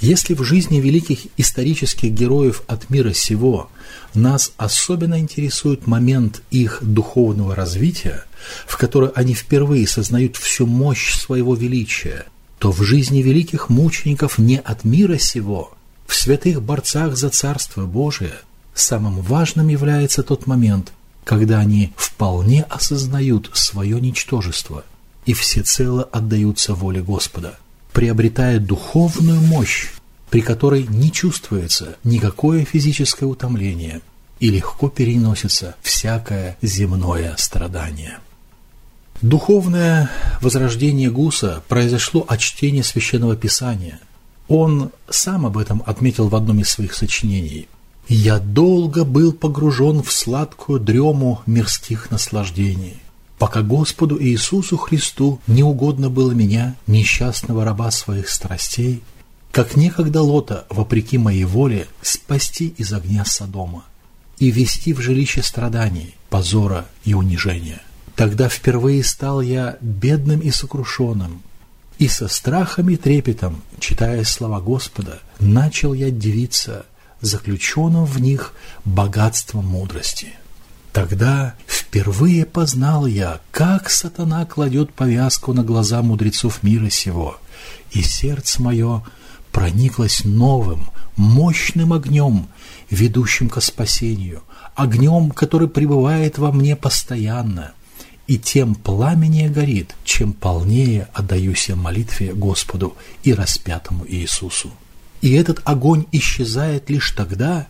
Если 0.00 0.34
в 0.34 0.44
жизни 0.44 0.80
великих 0.80 1.26
исторических 1.36 2.12
героев 2.12 2.62
от 2.68 2.88
мира 2.88 3.12
сего 3.12 3.68
нас 4.14 4.52
особенно 4.56 5.18
интересует 5.18 5.88
момент 5.88 6.42
их 6.52 6.78
духовного 6.82 7.56
развития, 7.56 8.24
в 8.66 8.76
который 8.76 9.08
они 9.10 9.34
впервые 9.34 9.88
сознают 9.88 10.36
всю 10.36 10.66
мощь 10.66 11.14
своего 11.14 11.56
величия, 11.56 12.26
то 12.60 12.70
в 12.70 12.82
жизни 12.82 13.22
великих 13.22 13.70
мучеников 13.70 14.38
не 14.38 14.58
от 14.58 14.84
мира 14.84 15.18
сего, 15.18 15.76
в 16.06 16.14
святых 16.14 16.62
борцах 16.62 17.16
за 17.16 17.30
Царство 17.30 17.84
Божие, 17.84 18.34
самым 18.74 19.20
важным 19.20 19.66
является 19.66 20.22
тот 20.22 20.46
момент, 20.46 20.92
когда 21.24 21.58
они 21.58 21.92
вполне 21.96 22.62
осознают 22.70 23.50
свое 23.52 24.00
ничтожество 24.00 24.84
и 25.26 25.32
всецело 25.32 26.04
отдаются 26.04 26.74
воле 26.74 27.02
Господа– 27.02 27.58
приобретая 27.98 28.60
духовную 28.60 29.40
мощь 29.40 29.88
при 30.30 30.40
которой 30.40 30.86
не 30.88 31.10
чувствуется 31.10 31.96
никакое 32.04 32.64
физическое 32.64 33.26
утомление 33.26 34.02
и 34.38 34.50
легко 34.50 34.88
переносится 34.88 35.74
всякое 35.82 36.56
земное 36.62 37.34
страдание. 37.38 38.18
Духовное 39.20 40.10
возрождение 40.40 41.10
Гуса 41.10 41.64
произошло 41.66 42.24
от 42.28 42.38
чтения 42.38 42.84
Священного 42.84 43.34
Писания. 43.34 43.98
Он 44.46 44.92
сам 45.10 45.44
об 45.44 45.58
этом 45.58 45.82
отметил 45.84 46.28
в 46.28 46.36
одном 46.36 46.60
из 46.60 46.70
своих 46.70 46.94
сочинений. 46.94 47.66
«Я 48.06 48.38
долго 48.38 49.04
был 49.04 49.32
погружен 49.32 50.04
в 50.04 50.12
сладкую 50.12 50.78
дрему 50.78 51.40
мирских 51.46 52.12
наслаждений, 52.12 52.98
пока 53.38 53.62
Господу 53.62 54.20
Иисусу 54.20 54.76
Христу 54.76 55.40
не 55.46 55.62
угодно 55.62 56.10
было 56.10 56.32
меня, 56.32 56.74
несчастного 56.86 57.64
раба 57.64 57.90
своих 57.90 58.28
страстей, 58.28 59.02
как 59.52 59.76
некогда 59.76 60.22
Лота, 60.22 60.66
вопреки 60.68 61.18
моей 61.18 61.44
воле, 61.44 61.86
спасти 62.02 62.74
из 62.76 62.92
огня 62.92 63.24
Содома 63.24 63.84
и 64.38 64.50
вести 64.50 64.92
в 64.92 65.00
жилище 65.00 65.42
страданий, 65.42 66.14
позора 66.28 66.86
и 67.04 67.14
унижения. 67.14 67.80
Тогда 68.14 68.48
впервые 68.48 69.02
стал 69.04 69.40
я 69.40 69.78
бедным 69.80 70.40
и 70.40 70.50
сокрушенным, 70.50 71.42
и 71.98 72.08
со 72.08 72.28
страхом 72.28 72.90
и 72.90 72.96
трепетом, 72.96 73.62
читая 73.80 74.22
слова 74.24 74.60
Господа, 74.60 75.20
начал 75.40 75.94
я 75.94 76.10
дивиться 76.10 76.86
заключенным 77.20 78.04
в 78.04 78.20
них 78.20 78.54
богатством 78.84 79.66
мудрости. 79.66 80.34
Тогда 80.98 81.54
впервые 81.68 82.44
познал 82.44 83.06
я, 83.06 83.40
как 83.52 83.88
сатана 83.88 84.44
кладет 84.46 84.92
повязку 84.92 85.52
на 85.52 85.62
глаза 85.62 86.02
мудрецов 86.02 86.64
мира 86.64 86.90
сего, 86.90 87.38
и 87.92 88.02
сердце 88.02 88.60
мое 88.60 89.04
прониклось 89.52 90.24
новым, 90.24 90.90
мощным 91.14 91.92
огнем, 91.92 92.48
ведущим 92.90 93.48
ко 93.48 93.60
спасению, 93.60 94.42
огнем, 94.74 95.30
который 95.30 95.68
пребывает 95.68 96.36
во 96.38 96.50
мне 96.50 96.74
постоянно, 96.74 97.74
и 98.26 98.36
тем 98.36 98.74
пламеннее 98.74 99.50
горит, 99.50 99.94
чем 100.02 100.32
полнее 100.32 101.06
отдаюсь 101.14 101.68
я 101.68 101.76
молитве 101.76 102.34
Господу 102.34 102.96
и 103.22 103.32
распятому 103.32 104.04
Иисусу. 104.04 104.72
И 105.20 105.30
этот 105.30 105.60
огонь 105.64 106.06
исчезает 106.10 106.90
лишь 106.90 107.12
тогда, 107.12 107.68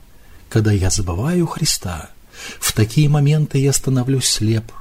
когда 0.48 0.72
я 0.72 0.88
забываю 0.88 1.46
Христа. 1.46 2.08
В 2.60 2.72
такие 2.72 3.08
моменты 3.08 3.58
я 3.58 3.72
становлюсь 3.72 4.26
слеп 4.26 4.72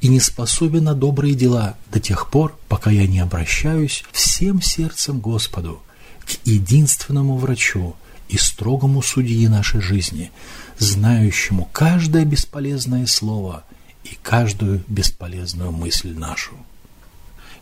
и 0.00 0.08
не 0.08 0.20
способен 0.20 0.84
на 0.84 0.94
добрые 0.94 1.34
дела 1.34 1.76
до 1.92 2.00
тех 2.00 2.30
пор, 2.30 2.56
пока 2.68 2.90
я 2.90 3.06
не 3.06 3.20
обращаюсь 3.20 4.04
всем 4.12 4.62
сердцем 4.62 5.20
Господу, 5.20 5.82
к 6.24 6.46
единственному 6.46 7.36
врачу 7.36 7.94
и 8.28 8.36
строгому 8.36 9.02
судьи 9.02 9.46
нашей 9.48 9.80
жизни, 9.80 10.32
знающему 10.78 11.68
каждое 11.72 12.24
бесполезное 12.24 13.06
слово 13.06 13.64
и 14.04 14.18
каждую 14.22 14.82
бесполезную 14.88 15.72
мысль 15.72 16.12
нашу. 16.12 16.52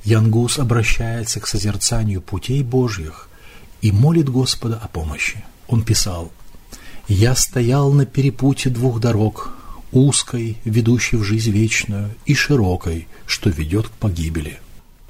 Янгус 0.05 0.59
обращается 0.59 1.40
к 1.40 1.47
созерцанию 1.47 2.21
путей 2.21 2.62
Божьих 2.62 3.29
и 3.81 3.90
молит 3.90 4.29
Господа 4.29 4.79
о 4.83 4.88
помощи. 4.88 5.45
Он 5.67 5.83
писал 5.83 6.31
«Я 7.09 7.35
стоял 7.35 7.93
на 7.93 8.07
перепуте 8.07 8.71
двух 8.71 9.01
дорог, 9.01 9.53
узкой, 9.93 10.59
ведущей 10.64 11.17
в 11.17 11.23
жизнь 11.23 11.51
вечную, 11.51 12.11
и 12.27 12.35
широкой, 12.35 13.07
что 13.27 13.51
ведет 13.51 13.88
к 13.88 13.93
погибели. 13.93 14.59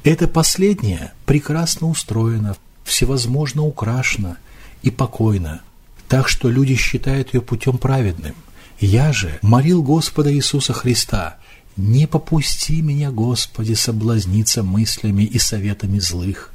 Это 0.03 0.29
последнее 0.29 1.13
прекрасно 1.25 1.89
устроено, 1.89 2.57
всевозможно 2.85 3.63
украшена 3.63 4.37
и 4.83 4.91
покойна, 4.91 5.63
так 6.09 6.29
что 6.29 6.51
люди 6.51 6.77
считают 6.77 7.33
ее 7.33 7.41
путем 7.41 7.79
праведным. 7.79 8.35
Я 8.79 9.13
же 9.13 9.39
молил 9.41 9.83
Господа 9.83 10.33
Иисуса 10.35 10.75
Христа, 10.75 11.39
не 11.77 12.07
попусти 12.07 12.83
меня, 12.83 13.11
Господи, 13.11 13.73
соблазниться 13.73 14.63
мыслями 14.63 15.23
и 15.23 15.39
советами 15.39 15.99
злых, 15.99 16.53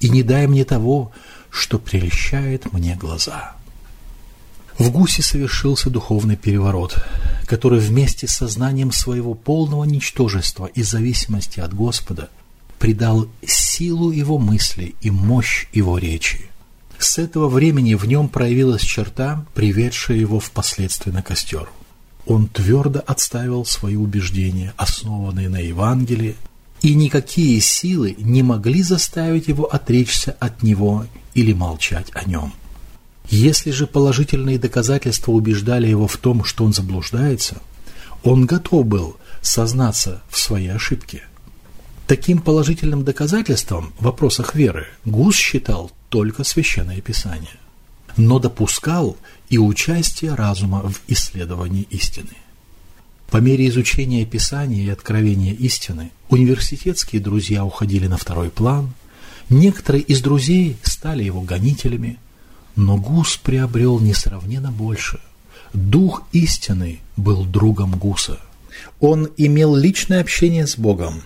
и 0.00 0.10
не 0.10 0.22
дай 0.22 0.46
мне 0.46 0.64
того, 0.64 1.12
что 1.50 1.78
прельщает 1.78 2.72
мне 2.72 2.94
глаза. 2.94 3.56
В 4.78 4.90
Гусе 4.90 5.22
совершился 5.22 5.90
духовный 5.90 6.36
переворот, 6.36 6.96
который 7.46 7.80
вместе 7.80 8.26
с 8.26 8.32
сознанием 8.32 8.92
своего 8.92 9.34
полного 9.34 9.84
ничтожества 9.84 10.66
и 10.66 10.82
зависимости 10.82 11.60
от 11.60 11.74
Господа– 11.74 12.28
придал 12.82 13.28
силу 13.46 14.10
его 14.10 14.38
мысли 14.38 14.96
и 15.02 15.12
мощь 15.12 15.68
его 15.72 15.98
речи. 15.98 16.40
С 16.98 17.16
этого 17.16 17.48
времени 17.48 17.94
в 17.94 18.06
нем 18.06 18.28
проявилась 18.28 18.82
черта, 18.82 19.46
приведшая 19.54 20.16
его 20.16 20.40
впоследствии 20.40 21.12
на 21.12 21.22
костер. 21.22 21.68
Он 22.26 22.48
твердо 22.48 23.00
отставил 23.06 23.64
свои 23.64 23.94
убеждения, 23.94 24.74
основанные 24.76 25.48
на 25.48 25.60
Евангелии, 25.60 26.34
и 26.80 26.96
никакие 26.96 27.60
силы 27.60 28.16
не 28.18 28.42
могли 28.42 28.82
заставить 28.82 29.46
его 29.46 29.72
отречься 29.72 30.36
от 30.40 30.64
него 30.64 31.06
или 31.34 31.52
молчать 31.52 32.08
о 32.14 32.28
нем. 32.28 32.52
Если 33.32 33.70
же 33.70 33.86
положительные 33.86 34.58
доказательства 34.58 35.32
убеждали 35.32 35.88
его 35.88 36.06
в 36.06 36.16
том, 36.18 36.44
что 36.44 36.64
он 36.64 36.72
заблуждается, 36.72 37.56
он 38.22 38.46
готов 38.46 38.86
был 38.86 39.16
сознаться 39.40 40.22
в 40.28 40.38
своей 40.38 40.68
ошибке– 40.68 41.24
Таким 42.12 42.42
положительным 42.42 43.04
доказательством 43.04 43.94
в 43.98 44.04
вопросах 44.04 44.54
веры 44.54 44.86
Гус 45.06 45.34
считал 45.34 45.90
только 46.10 46.44
Священное 46.44 47.00
Писание, 47.00 47.56
но 48.18 48.38
допускал 48.38 49.16
и 49.48 49.56
участие 49.56 50.34
разума 50.34 50.82
в 50.82 51.00
исследовании 51.08 51.86
истины. 51.88 52.36
По 53.30 53.38
мере 53.38 53.66
изучения 53.68 54.26
Писания 54.26 54.84
и 54.84 54.90
откровения 54.90 55.54
истины 55.54 56.10
университетские 56.28 57.22
друзья 57.22 57.64
уходили 57.64 58.08
на 58.08 58.18
второй 58.18 58.50
план, 58.50 58.92
некоторые 59.48 60.02
из 60.02 60.20
друзей 60.20 60.76
стали 60.82 61.24
его 61.24 61.40
гонителями, 61.40 62.18
но 62.76 62.96
Гус 62.96 63.36
приобрел 63.36 64.00
несравненно 64.00 64.72
больше. 64.72 65.20
Дух 65.72 66.22
истины 66.32 67.00
был 67.16 67.44
другом 67.44 67.98
Гуса. 67.98 68.38
Он 69.00 69.28
имел 69.36 69.74
личное 69.76 70.20
общение 70.20 70.66
с 70.66 70.76
Богом, 70.76 71.22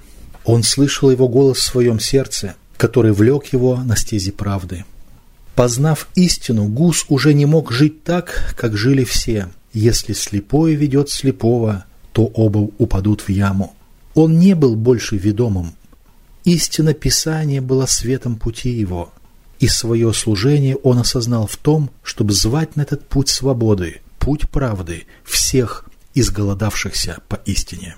он 0.47 0.63
слышал 0.63 1.11
его 1.11 1.29
голос 1.29 1.59
в 1.59 1.65
своем 1.65 1.99
сердце, 1.99 2.55
который 2.77 3.13
влек 3.13 3.47
его 3.47 3.77
на 3.79 3.97
стези 3.97 4.31
правды. 4.31 4.85
Познав 5.57 6.09
истину, 6.15 6.69
Гус 6.69 7.05
уже 7.09 7.35
не 7.35 7.47
мог 7.47 7.73
жить 7.73 8.05
так, 8.05 8.55
как 8.57 8.77
жили 8.77 9.03
все. 9.03 9.49
Если 9.73 10.13
слепой 10.13 10.75
ведет 10.75 11.11
слепого, 11.11 11.85
то 12.13 12.27
оба 12.27 12.71
упадут 12.79 13.23
в 13.23 13.29
яму. 13.29 13.75
Он 14.15 14.39
не 14.39 14.55
был 14.55 14.77
больше 14.77 15.17
ведомым. 15.17 15.75
Истина 16.45 16.95
Писания 16.95 17.61
была 17.61 17.89
светом 17.89 18.37
пути 18.37 18.71
его, 18.71 19.13
и 19.59 19.69
свое 19.69 20.13
служение 20.13 20.77
он 20.77 20.99
осознал 20.99 21.47
в 21.47 21.57
том, 21.57 21.91
чтобы 22.03 22.33
звать 22.33 22.77
на 22.77 22.83
этот 22.83 23.09
путь 23.09 23.29
свободы, 23.29 24.03
путь 24.19 24.49
правды 24.51 25.07
всех 25.25 25.85
изголодавшихся 26.15 27.21
по 27.29 27.37
истине. 27.47 27.97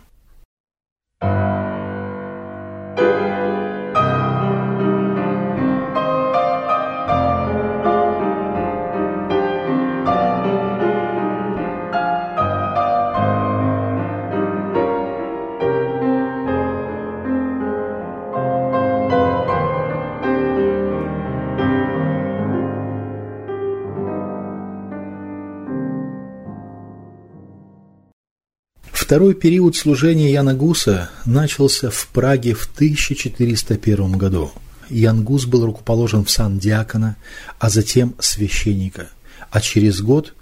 Второй 29.08 29.32
период 29.32 29.74
служения 29.74 30.30
Яна 30.30 30.52
Гуса 30.52 31.08
начался 31.24 31.88
в 31.88 32.08
Праге 32.08 32.52
в 32.52 32.66
1401 32.66 34.12
году. 34.18 34.50
Ян 34.90 35.24
был 35.24 35.64
рукоположен 35.64 36.26
в 36.26 36.30
сан 36.30 36.58
диакона, 36.58 37.16
а 37.58 37.70
затем 37.70 38.14
священника, 38.18 39.08
а 39.50 39.62
через 39.62 40.02
год 40.02 40.34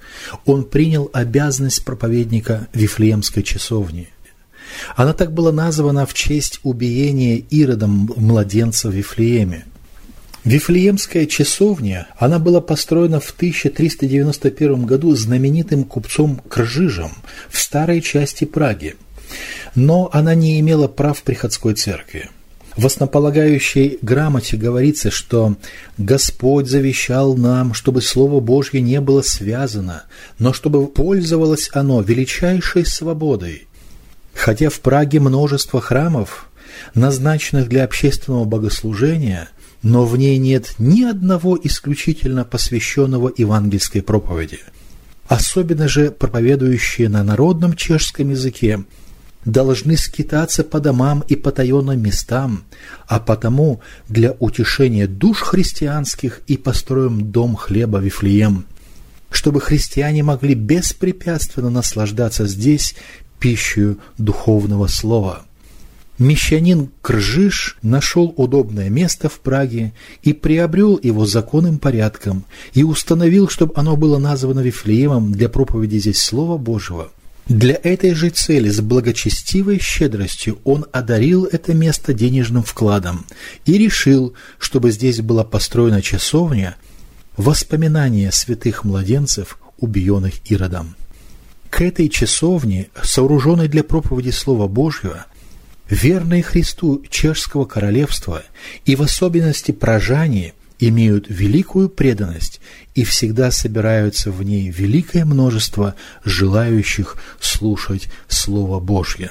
он 0.47 0.65
принял 0.65 1.09
обязанность 1.13 1.85
проповедника 1.85 2.67
Вифлеемской 2.73 3.45
часовни. 3.45 4.09
Она 4.97 5.13
так 5.13 5.33
была 5.33 5.53
названа 5.53 6.05
в 6.05 6.13
честь 6.13 6.59
убиения 6.65 7.37
Иродом 7.37 8.13
младенца 8.17 8.89
в 8.89 8.95
Вифлееме– 8.95 9.65
Вифлеемская 10.47 11.27
часовня, 11.27 12.07
она 12.19 12.39
была 12.39 12.61
построена 12.61 13.19
в 13.19 13.33
1391 13.33 14.87
году 14.87 15.13
знаменитым 15.17 15.83
купцом 15.83 16.41
Кржижем 16.49 17.11
в 17.51 17.59
старой 17.59 18.01
части 18.01 18.45
Праги, 18.45 18.95
но 19.75 20.09
она 20.13 20.37
не 20.37 20.61
имела 20.61 20.87
прав 20.87 21.21
приходской 21.25 21.75
церкви. 21.75 22.31
В 22.77 22.87
основополагающей 22.87 23.99
грамоте 24.03 24.57
говорится, 24.57 25.11
что 25.11 25.57
Господь 25.99 26.69
завещал 26.69 27.37
нам, 27.37 27.75
чтобы 27.75 28.01
Слово 28.01 28.39
Божье 28.39 28.81
не 28.81 29.01
было 29.01 29.23
связано, 29.23 30.05
но 30.39 30.53
чтобы 30.53 30.87
пользовалось 30.87 31.71
оно 31.73 32.03
величайшей 32.03 32.87
свободой. 32.87 33.67
Хотя 34.33 34.71
в 34.71 34.79
Праге 34.79 35.19
множество 35.19 35.81
храмов, 35.81 36.49
назначенных 36.95 37.69
для 37.69 37.83
общественного 37.83 38.45
богослужения, 38.45 39.49
но 39.87 40.05
в 40.05 40.17
ней 40.17 40.37
нет 40.39 40.75
ни 40.79 41.05
одного 41.05 41.57
исключительно 41.63 42.45
посвященного 42.45 43.33
евангельской 43.37 44.03
проповеди. 44.03 44.59
Особенно 45.29 45.87
же 45.87 46.11
проповедующие 46.11 47.09
на 47.09 47.23
народном 47.23 47.77
чешском 47.77 48.31
языке 48.31 48.85
должны 49.45 49.97
скитаться 49.97 50.65
по 50.65 50.81
домам 50.81 51.23
и 51.29 51.37
потаенным 51.37 52.03
местам, 52.03 52.65
а 53.07 53.21
потому 53.21 53.81
для 54.09 54.33
утешения 54.41 55.07
душ 55.07 55.43
христианских 55.43 56.41
и 56.49 56.57
построим 56.57 57.31
дом 57.31 57.55
хлеба 57.55 58.01
Вифлеем, 58.01 58.65
чтобы 59.31 59.61
христиане 59.61 60.25
могли 60.25 60.55
беспрепятственно 60.55 61.71
наслаждаться 61.71 62.49
здесь 62.49 62.97
пищей 63.39 63.99
духовного 64.19 64.89
слова. 64.89 65.47
Мещанин 66.19 66.91
Кржиш 67.03 67.77
нашел 67.83 68.33
удобное 68.37 68.89
место 68.89 69.29
в 69.29 69.39
Праге 69.41 69.93
и 70.23 70.33
приобрел 70.33 70.99
его 71.03 71.27
законным 71.27 71.79
порядком 71.79 72.45
и 72.73 72.83
установил, 72.83 73.49
чтобы 73.49 73.75
оно 73.77 73.97
было 73.97 74.19
названо 74.19 74.61
Вифлеемом 74.61 75.33
для 75.33 75.51
проповеди 75.51 75.99
здесь 75.99 76.23
Слова 76.23 76.57
Божьего. 76.57 77.11
Для 77.47 77.79
этой 77.81 78.15
же 78.15 78.31
цели 78.31 78.71
с 78.71 78.81
благочестивой 78.81 79.79
щедростью 79.79 80.59
он 80.65 80.87
одарил 80.91 81.45
это 81.45 81.75
место 81.75 82.13
денежным 82.15 82.65
вкладом 82.65 83.25
и 83.67 83.77
решил, 83.79 84.35
чтобы 84.59 84.91
здесь 84.91 85.21
была 85.21 85.45
построена 85.45 86.03
часовня 86.03 86.77
воспоминания 87.37 88.33
святых 88.33 88.85
младенцев, 88.85 89.59
убиенных 89.79 90.51
Иродом. 90.51 90.97
К 91.71 91.83
этой 91.83 92.09
часовне, 92.09 92.89
сооруженной 93.01 93.69
для 93.69 93.85
проповеди 93.85 94.31
Слова 94.31 94.67
Божьего, 94.67 95.27
верные 95.89 96.43
Христу 96.43 97.05
чешского 97.09 97.65
королевства 97.65 98.43
и 98.85 98.97
в 98.97 99.03
особенности 99.03 99.73
прожане 99.73 100.55
имеют 100.79 101.27
великую 101.29 101.89
преданность 101.89 102.61
и 102.95 103.05
всегда 103.05 103.51
собираются 103.51 104.31
в 104.31 104.43
ней 104.43 104.69
великое 104.69 105.25
множество 105.25 105.95
желающих 106.25 107.17
слушать 107.41 108.09
Слово 108.29 108.81
Божье. 108.81 109.31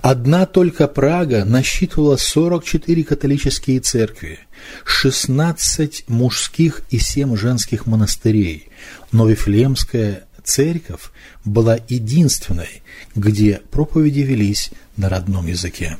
Одна 0.00 0.46
только 0.46 0.88
Прага 0.88 1.44
насчитывала 1.44 2.16
44 2.16 3.04
католические 3.04 3.78
церкви, 3.78 4.40
16 4.84 6.08
мужских 6.08 6.82
и 6.90 6.98
7 6.98 7.36
женских 7.36 7.86
монастырей, 7.86 8.68
но 9.12 9.28
Вифлеемская 9.28 10.24
церковь 10.44 11.10
была 11.44 11.78
единственной, 11.88 12.82
где 13.14 13.60
проповеди 13.70 14.20
велись 14.20 14.70
на 14.96 15.08
родном 15.08 15.46
языке. 15.46 15.98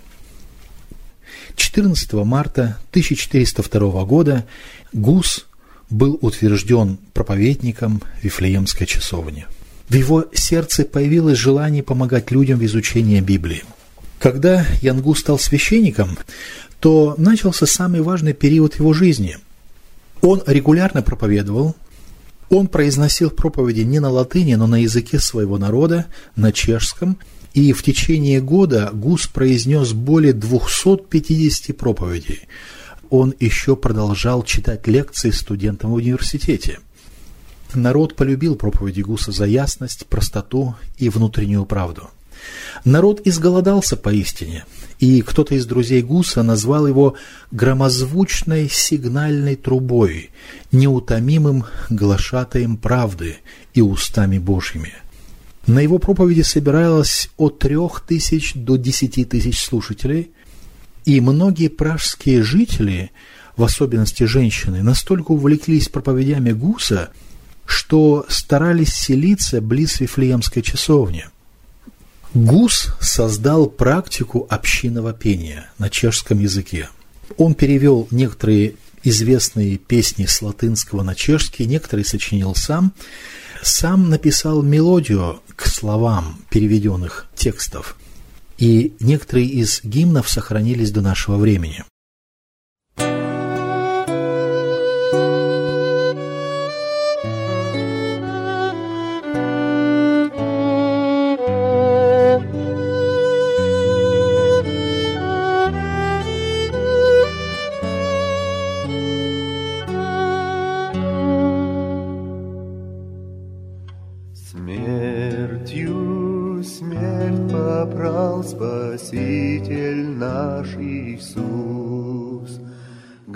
14 1.56 2.12
марта 2.12 2.78
1402 2.90 4.04
года 4.04 4.46
Гус 4.92 5.46
был 5.90 6.18
утвержден 6.22 6.98
проповедником 7.12 8.02
Вифлеемской 8.22 8.86
часовни. 8.86 9.46
В 9.88 9.94
его 9.94 10.24
сердце 10.32 10.84
появилось 10.84 11.38
желание 11.38 11.82
помогать 11.82 12.30
людям 12.30 12.58
в 12.58 12.64
изучении 12.64 13.20
Библии. 13.20 13.62
Когда 14.18 14.64
Янгу 14.80 15.14
стал 15.14 15.38
священником, 15.38 16.16
то 16.80 17.14
начался 17.18 17.66
самый 17.66 18.00
важный 18.00 18.32
период 18.32 18.78
его 18.78 18.92
жизни. 18.92 19.36
Он 20.22 20.42
регулярно 20.46 21.02
проповедовал, 21.02 21.76
он 22.50 22.68
произносил 22.68 23.30
проповеди 23.30 23.80
не 23.80 23.98
на 23.98 24.10
латыни, 24.10 24.54
но 24.54 24.66
на 24.66 24.82
языке 24.82 25.18
своего 25.18 25.58
народа, 25.58 26.06
на 26.36 26.52
чешском, 26.52 27.18
и 27.54 27.72
в 27.72 27.82
течение 27.82 28.40
года 28.40 28.90
Гус 28.92 29.26
произнес 29.26 29.92
более 29.92 30.32
250 30.32 31.76
проповедей. 31.76 32.48
Он 33.10 33.34
еще 33.38 33.76
продолжал 33.76 34.42
читать 34.42 34.86
лекции 34.86 35.30
студентам 35.30 35.90
в 35.90 35.94
университете. 35.94 36.80
Народ 37.74 38.16
полюбил 38.16 38.56
проповеди 38.56 39.02
Гуса 39.02 39.32
за 39.32 39.44
ясность, 39.44 40.06
простоту 40.06 40.74
и 40.98 41.08
внутреннюю 41.08 41.64
правду. 41.64 42.10
Народ 42.84 43.20
изголодался 43.24 43.96
поистине, 43.96 44.64
и 45.02 45.20
кто-то 45.20 45.56
из 45.56 45.66
друзей 45.66 46.00
Гуса 46.00 46.44
назвал 46.44 46.86
его 46.86 47.16
громозвучной 47.50 48.68
сигнальной 48.70 49.56
трубой, 49.56 50.30
неутомимым 50.70 51.64
глашатаем 51.90 52.76
правды 52.76 53.38
и 53.74 53.80
устами 53.80 54.38
Божьими. 54.38 54.92
На 55.66 55.80
его 55.80 55.98
проповеди 55.98 56.42
собиралось 56.42 57.30
от 57.36 57.58
трех 57.58 58.02
тысяч 58.06 58.52
до 58.54 58.76
десяти 58.76 59.24
тысяч 59.24 59.64
слушателей, 59.64 60.30
и 61.04 61.20
многие 61.20 61.66
пражские 61.66 62.44
жители, 62.44 63.10
в 63.56 63.64
особенности 63.64 64.22
женщины, 64.22 64.84
настолько 64.84 65.32
увлеклись 65.32 65.88
проповедями 65.88 66.52
Гуса, 66.52 67.10
что 67.66 68.24
старались 68.28 68.94
селиться 68.94 69.60
близ 69.60 69.98
Вифлеемской 69.98 70.62
часовни. 70.62 71.24
Гус 72.34 72.88
создал 72.98 73.66
практику 73.66 74.46
общинного 74.48 75.12
пения 75.12 75.70
на 75.78 75.90
чешском 75.90 76.38
языке. 76.38 76.88
Он 77.36 77.54
перевел 77.54 78.08
некоторые 78.10 78.76
известные 79.02 79.76
песни 79.76 80.24
с 80.24 80.40
латынского 80.40 81.02
на 81.02 81.14
чешский, 81.14 81.66
некоторые 81.66 82.06
сочинил 82.06 82.54
сам, 82.54 82.94
сам 83.62 84.08
написал 84.08 84.62
мелодию 84.62 85.42
к 85.56 85.66
словам 85.66 86.38
переведенных 86.48 87.26
текстов, 87.34 87.96
и 88.56 88.94
некоторые 89.00 89.48
из 89.48 89.80
гимнов 89.84 90.30
сохранились 90.30 90.90
до 90.90 91.02
нашего 91.02 91.36
времени. 91.36 91.84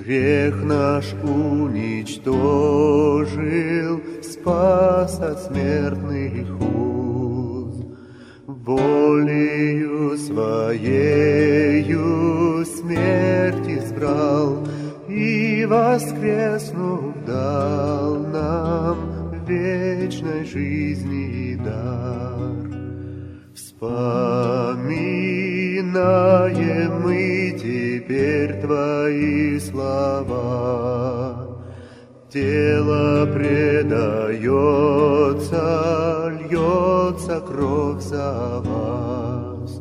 Грех 0.07 0.55
наш 0.63 1.13
уничтожил, 1.25 2.31
спас 4.23 5.19
от 5.19 5.41
смертных 5.41 6.61
уз. 6.61 7.75
Волею 8.47 10.17
своею 10.17 11.45
смерть 12.67 13.67
избрал 13.67 14.65
и 15.09 15.67
воскреснув 15.69 17.25
дал 17.27 18.15
нам 18.21 19.45
вечной 19.45 20.45
жизни 20.45 21.57
дар. 21.65 22.71
Вспоминаем 23.57 25.37
мы 25.97 26.66
теперь 28.47 28.61
Твои 28.61 29.59
слова. 29.59 31.49
Тело 32.33 33.27
предается, 33.33 34.45
льется 36.41 37.41
кровь 37.41 38.03
за 38.03 38.63
вас. 38.65 39.81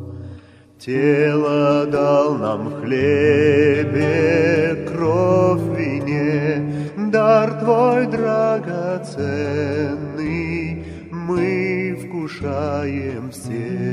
Тело 0.78 1.86
дал 1.86 2.34
нам 2.34 2.68
в 2.68 2.82
хлебе, 2.82 4.86
кровь 4.88 5.62
вине, 5.76 6.90
дар 7.10 7.58
Твой 7.60 8.06
драгоценный, 8.06 10.84
мы 11.10 11.98
вкушаем 12.04 13.30
все. 13.30 13.85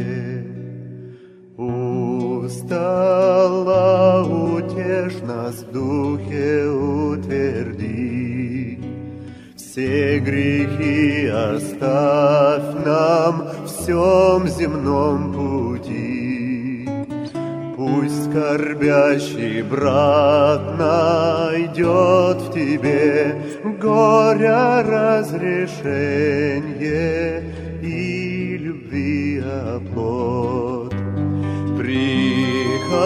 Все 9.73 10.19
грехи 10.19 11.25
оставь 11.25 12.85
нам 12.85 13.49
в 13.65 13.65
всем 13.65 14.47
земном 14.47 15.33
пути. 15.33 16.87
Пусть 17.75 18.25
скорбящий 18.25 19.63
брат 19.63 20.77
найдет 20.77 22.37
в 22.37 22.53
тебе 22.53 23.41
горя 23.81 24.83
разрешение 24.83 25.81
и 27.81 28.57
любви 28.59 29.41
оплот. 29.75 30.93
Приходя 31.79 33.01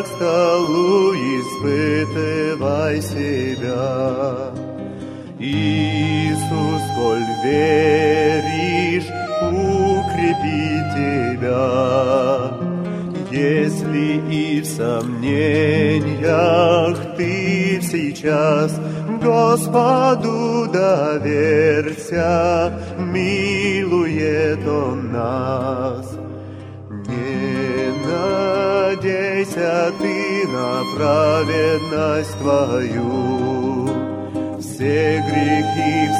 к 0.00 0.06
столу, 0.06 1.12
испытывай 1.12 3.02
себя. 3.02 4.51
Коль 7.02 7.30
веришь, 7.42 9.10
укрепи 9.50 10.66
тебя. 10.94 11.66
Если 13.32 14.20
и 14.30 14.60
в 14.60 14.66
сомнениях 14.66 16.16
ты 17.16 17.80
сейчас 17.82 18.70
Господу 19.20 20.68
доверься, 20.72 22.30
милует 22.98 24.64
Он 24.68 25.10
нас. 25.10 26.06
Не 27.08 27.92
надейся 28.06 29.74
ты 29.98 30.46
на 30.56 30.84
праведность 30.96 32.38
твою, 32.38 33.88
все 34.60 35.20
грехи 35.28 36.08
в 36.08 36.14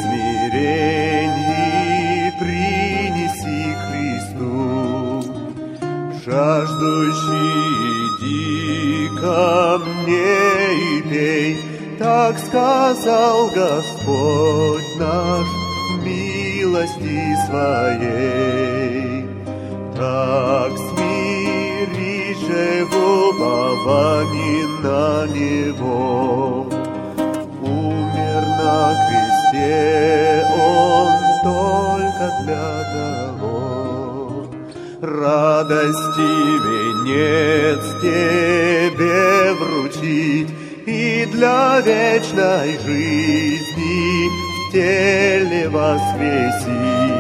смирении 0.63 2.33
принеси 2.39 3.75
Христу. 3.85 5.25
Жаждущий 6.25 7.59
иди 8.07 9.09
ко 9.21 9.79
мне 9.85 10.39
и 10.75 11.03
пей, 11.03 11.51
так 11.99 12.39
сказал 12.39 13.49
Господь 13.49 14.91
наш 14.99 15.47
милости 16.05 17.37
своей. 17.47 19.27
Так 19.97 20.73
смири 20.77 22.35
в 22.85 22.95
уповании 23.29 24.65
на 24.83 25.27
Него. 25.27 26.67
Умер 27.63 28.43
на 28.59 28.95
кресте 29.09 29.32
Он 30.57 31.13
только 31.43 32.25
для 32.45 32.71
того. 32.95 34.47
Радости 35.01 36.33
венец 36.67 37.85
тебе 38.01 39.53
вручить 39.55 40.51
и 40.87 41.27
для 41.33 41.81
вечной 41.81 42.79
жизни 42.85 44.29
в 44.29 44.73
теле 44.73 45.69
воскресить. 45.69 47.13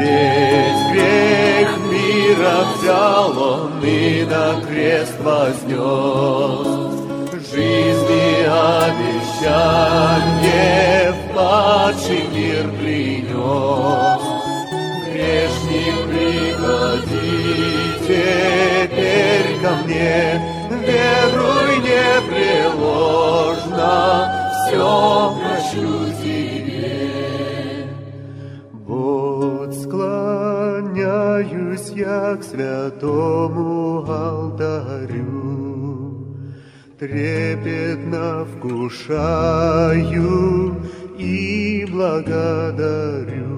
Весь 0.00 0.82
грех 0.92 1.68
мира 1.90 2.56
взял 2.74 3.38
он 3.38 3.84
и 3.84 4.24
на 4.24 4.60
крест 4.66 5.18
вознес. 5.20 6.79
Жизни 7.52 8.46
обещанье 8.46 9.12
в 11.12 11.14
падший 11.34 12.24
мир 12.32 12.64
принес. 12.78 14.22
Грешник, 15.04 15.96
приходи 16.08 17.32
теперь 18.02 19.50
ко 19.60 19.70
мне, 19.84 20.22
Веруй 20.70 21.72
непреложно, 21.78 23.92
все 24.68 24.88
прощу 25.40 25.92
тебе. 26.22 27.90
Вот 28.86 29.70
склоняюсь 29.74 31.88
я 31.96 32.36
к 32.36 32.42
святому 32.44 34.04
алтарю, 34.08 35.69
Трепетно 37.00 38.44
вкушаю 38.44 40.30
и 41.16 41.86
благодарю. 41.90 43.50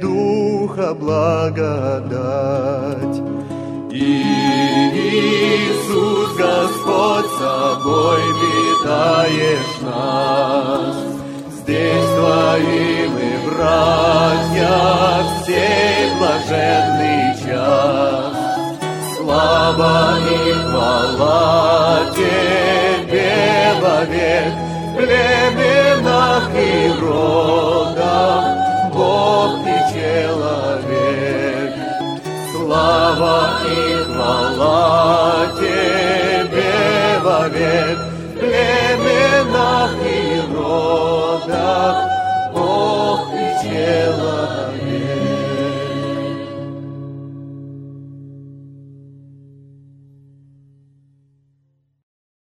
Духа 0.01 0.93
благодать. 0.93 2.17
Иисус, 3.93 5.17
Господь, 6.37 7.31
собой 7.39 8.19
питаешь 8.41 9.79
нас, 9.83 11.16
Здесь 11.67 12.05
Твои 12.15 13.07
мы, 13.07 13.51
братья, 13.51 14.71
все 15.43 16.15
блаженный 16.17 17.35
час. 17.43 18.35
Слава 19.17 20.17
и 20.17 20.53
хвала 20.53 22.05
Тебе 22.15 23.33
вовек, 23.81 24.53
в 24.93 24.95
племенах 24.95 26.49
и 26.55 26.89
родах, 27.01 28.45
Бог 28.93 29.59
и 29.67 29.77
человек. 29.91 31.73
Слава 32.53 33.39
и 33.65 34.03
хвала 34.05 35.47
Тебе 35.59 37.19
вовек, 37.21 37.97
в 37.97 38.39
племенах 38.39 39.91
и 40.05 40.26
родах 40.57 41.97
Бог 42.53 43.29
и 43.33 43.47
тело 43.61 44.46